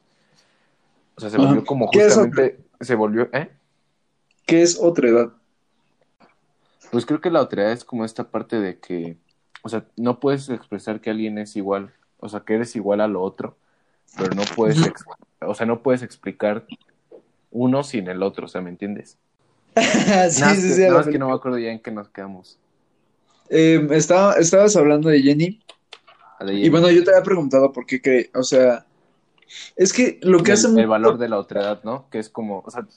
[1.15, 3.49] O sea, se volvió como justamente, se volvió, ¿eh?
[4.45, 5.33] ¿Qué es otredad?
[6.91, 9.17] Pues creo que la otredad es como esta parte de que,
[9.67, 11.91] o sea, no puedes expresar que alguien es igual,
[12.21, 13.57] o sea, que eres igual a lo otro,
[14.15, 14.77] pero no puedes,
[15.41, 16.65] o sea, no puedes explicar
[17.51, 19.17] uno sin el otro, o sea, ¿me entiendes?
[19.75, 20.85] sí, sí, sí.
[20.87, 22.57] No, es que no me acuerdo ya en qué nos quedamos.
[23.49, 25.61] Eh, estaba, estabas hablando de Jenny.
[26.47, 28.85] Y bueno, yo te había preguntado por qué cree, o sea,
[29.75, 30.67] es que lo que hace...
[30.67, 32.09] El valor de la otredad, ¿no?
[32.09, 32.87] Que es como, o sea,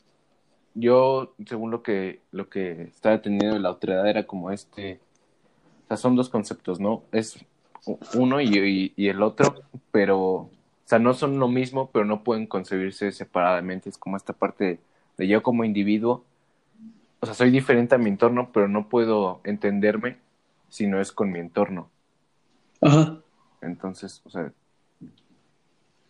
[0.74, 5.00] yo, según lo que, lo que estaba teniendo de la otredad, era como este,
[5.90, 7.02] sea, son dos conceptos, ¿no?
[7.12, 7.38] Es
[8.14, 10.50] uno y, y, el otro, pero, o
[10.84, 13.88] sea, no son lo mismo, pero no pueden concebirse separadamente.
[13.88, 14.80] Es como esta parte
[15.16, 16.24] de yo como individuo
[17.20, 20.16] o sea, soy diferente a mi entorno, pero no puedo entenderme
[20.70, 21.90] si no es con mi entorno.
[22.80, 23.18] Ajá.
[23.60, 24.52] Entonces, o sea,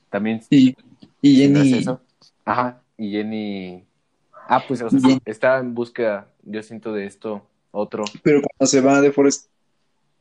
[0.09, 0.41] también.
[0.51, 0.77] Y,
[1.21, 1.85] y Jenny.
[2.45, 3.85] Ajá, y Jenny.
[4.49, 8.05] Ah, pues, o sea, está en búsqueda, yo siento de esto, otro.
[8.23, 9.49] Pero cuando se va de Forest.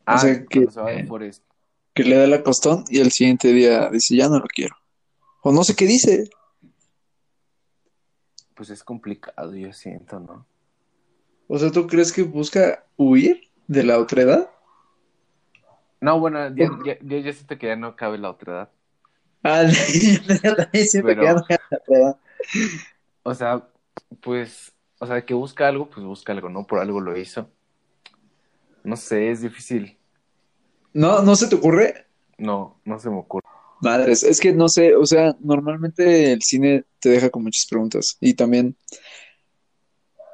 [0.09, 1.43] Ah, o sea, que, se va de Forest.
[1.93, 4.75] Que le da la costón y el siguiente día dice, ya no lo quiero.
[5.43, 6.27] O no sé qué dice.
[8.55, 10.47] Pues es complicado, yo siento, ¿no?
[11.47, 14.49] O sea, ¿tú crees que busca huir de la otredad?
[16.01, 16.69] No, bueno, ya,
[17.01, 18.71] ya, siento que ya no cabe la otredad.
[19.43, 19.61] Ah,
[20.57, 22.17] también siempre Pero,
[23.21, 23.67] O sea,
[24.21, 26.65] pues, o sea, que busca algo, pues busca algo, ¿no?
[26.65, 27.47] Por algo lo hizo.
[28.83, 29.98] No sé, es difícil.
[30.99, 32.07] ¿No, no se te ocurre?
[32.37, 33.47] No, no se me ocurre.
[33.79, 38.17] Madres, es que no sé, o sea, normalmente el cine te deja con muchas preguntas
[38.19, 38.75] y también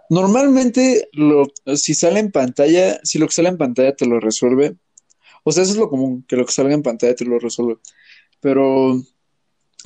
[0.09, 1.45] normalmente lo
[1.75, 4.75] si sale en pantalla, si lo que sale en pantalla te lo resuelve,
[5.43, 7.77] o sea, eso es lo común, que lo que salga en pantalla te lo resuelve.
[8.39, 8.99] Pero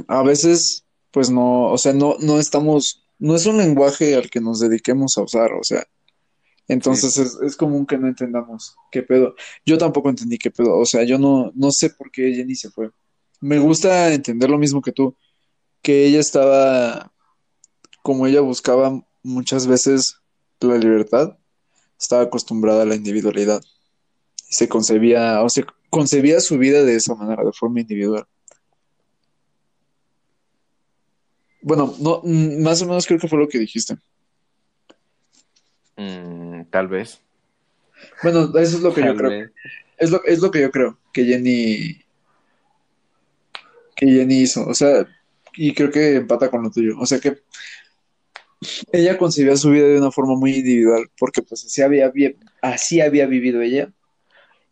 [0.07, 4.39] a veces pues no, o sea, no no estamos no es un lenguaje al que
[4.39, 5.83] nos dediquemos a usar, o sea,
[6.69, 9.35] entonces es, es, común que no entendamos qué pedo.
[9.65, 12.69] Yo tampoco entendí qué pedo, o sea, yo no, no sé por qué Jenny se
[12.69, 12.91] fue
[13.41, 15.15] me gusta entender lo mismo que tú,
[15.81, 17.11] que ella estaba,
[18.01, 20.17] como ella buscaba muchas veces
[20.59, 21.37] la libertad,
[21.97, 23.61] estaba acostumbrada a la individualidad.
[24.35, 28.25] Se concebía, o sea, concebía su vida de esa manera, de forma individual.
[31.61, 33.95] Bueno, no, más o menos creo que fue lo que dijiste.
[35.97, 37.21] Mm, tal vez.
[38.23, 39.49] Bueno, eso es lo que yo creo.
[39.97, 42.01] Es lo, es lo que yo creo, que Jenny
[43.95, 44.65] que Jenny hizo.
[44.65, 45.05] O sea,
[45.53, 46.97] y creo que empata con lo tuyo.
[46.99, 47.41] O sea que
[48.91, 52.11] ella concebía su vida de una forma muy individual, porque pues así había,
[52.61, 53.91] así había vivido ella.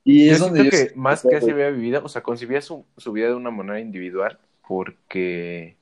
[0.04, 3.28] Y es donde que más que así había vivido, o sea, concebía su, su vida
[3.28, 5.76] de una manera individual, porque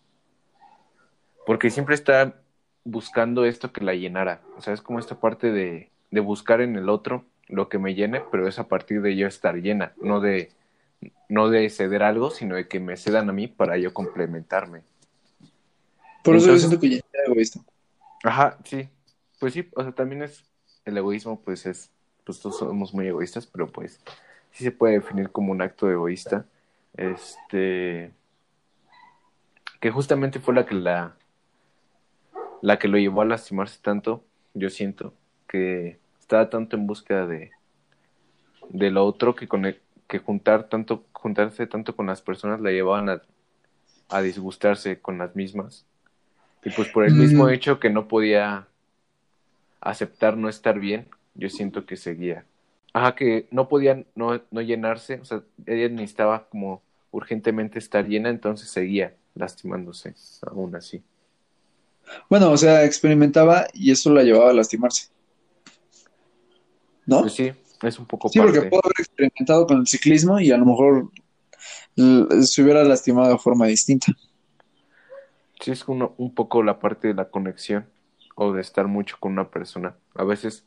[1.45, 2.41] porque siempre está
[2.83, 4.41] buscando esto que la llenara.
[4.57, 7.93] O sea, es como esta parte de, de buscar en el otro lo que me
[7.93, 10.51] llene, pero es a partir de yo estar llena, no de
[11.29, 14.81] no de ceder algo, sino de que me cedan a mí para yo complementarme.
[16.23, 17.59] Por eso yo siento que ya es egoísta.
[18.23, 18.89] Ajá, sí.
[19.39, 20.43] Pues sí, o sea, también es
[20.85, 21.91] el egoísmo, pues es,
[22.23, 23.99] pues todos somos muy egoístas, pero pues
[24.51, 26.45] sí se puede definir como un acto egoísta.
[26.95, 28.11] Este,
[29.79, 31.15] que justamente fue la que la,
[32.61, 35.13] la que lo llevó a lastimarse tanto, yo siento,
[35.47, 37.51] que estaba tanto en búsqueda de,
[38.69, 42.71] de lo otro que con el, que juntar tanto, juntarse tanto con las personas la
[42.71, 43.21] llevaban a,
[44.09, 45.85] a disgustarse con las mismas.
[46.63, 47.49] Y pues por el mismo mm.
[47.49, 48.67] hecho que no podía
[49.81, 52.45] aceptar no estar bien, yo siento que seguía.
[52.93, 56.81] Ajá, que no podía no, no llenarse, o sea, ella necesitaba como
[57.11, 60.15] urgentemente estar llena, entonces seguía lastimándose,
[60.47, 61.03] aún así.
[62.29, 65.09] Bueno, o sea, experimentaba y eso la llevaba a lastimarse.
[67.05, 67.21] ¿No?
[67.21, 67.51] Pues sí,
[67.81, 71.11] es un poco Sí, porque pudo haber experimentado con el ciclismo y a lo mejor
[71.95, 74.11] se hubiera lastimado de forma distinta.
[75.59, 77.87] Sí, es uno, un poco la parte de la conexión
[78.35, 79.95] o de estar mucho con una persona.
[80.13, 80.65] A veces,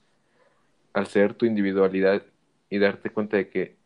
[0.95, 2.23] al ser tu individualidad
[2.71, 3.77] y darte cuenta de que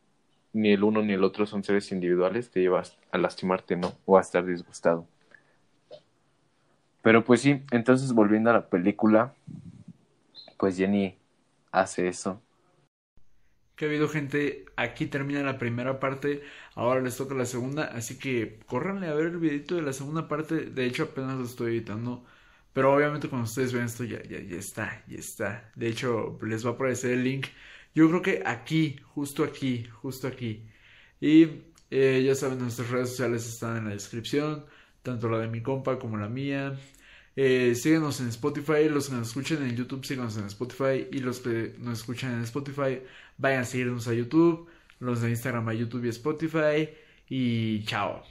[0.53, 3.93] ni el uno ni el otro son seres individuales, te llevas a lastimarte, ¿no?
[4.05, 5.07] O a estar disgustado.
[7.03, 9.35] Pero pues sí, entonces volviendo a la película,
[10.59, 11.17] pues Jenny
[11.73, 12.43] hace eso.
[13.75, 16.43] Que ha habido gente, aquí termina la primera parte,
[16.75, 20.29] ahora les toca la segunda, así que córranle a ver el videito de la segunda
[20.29, 22.25] parte, de hecho apenas lo estoy editando,
[22.73, 26.65] pero obviamente cuando ustedes vean esto ya, ya, ya está, ya está, de hecho les
[26.65, 27.47] va a aparecer el link,
[27.95, 30.69] yo creo que aquí, justo aquí, justo aquí,
[31.21, 34.67] y eh, ya saben, nuestras redes sociales están en la descripción,
[35.03, 36.79] tanto la de mi compa como la mía,
[37.37, 41.41] eh, síguenos en Spotify, los que nos escuchen en YouTube, síganos en Spotify y los
[41.41, 43.01] que nos escuchan en Spotify,
[43.39, 44.69] vayan a seguirnos a YouTube,
[45.01, 46.89] los de Instagram a YouTube y Spotify
[47.29, 48.21] y chao.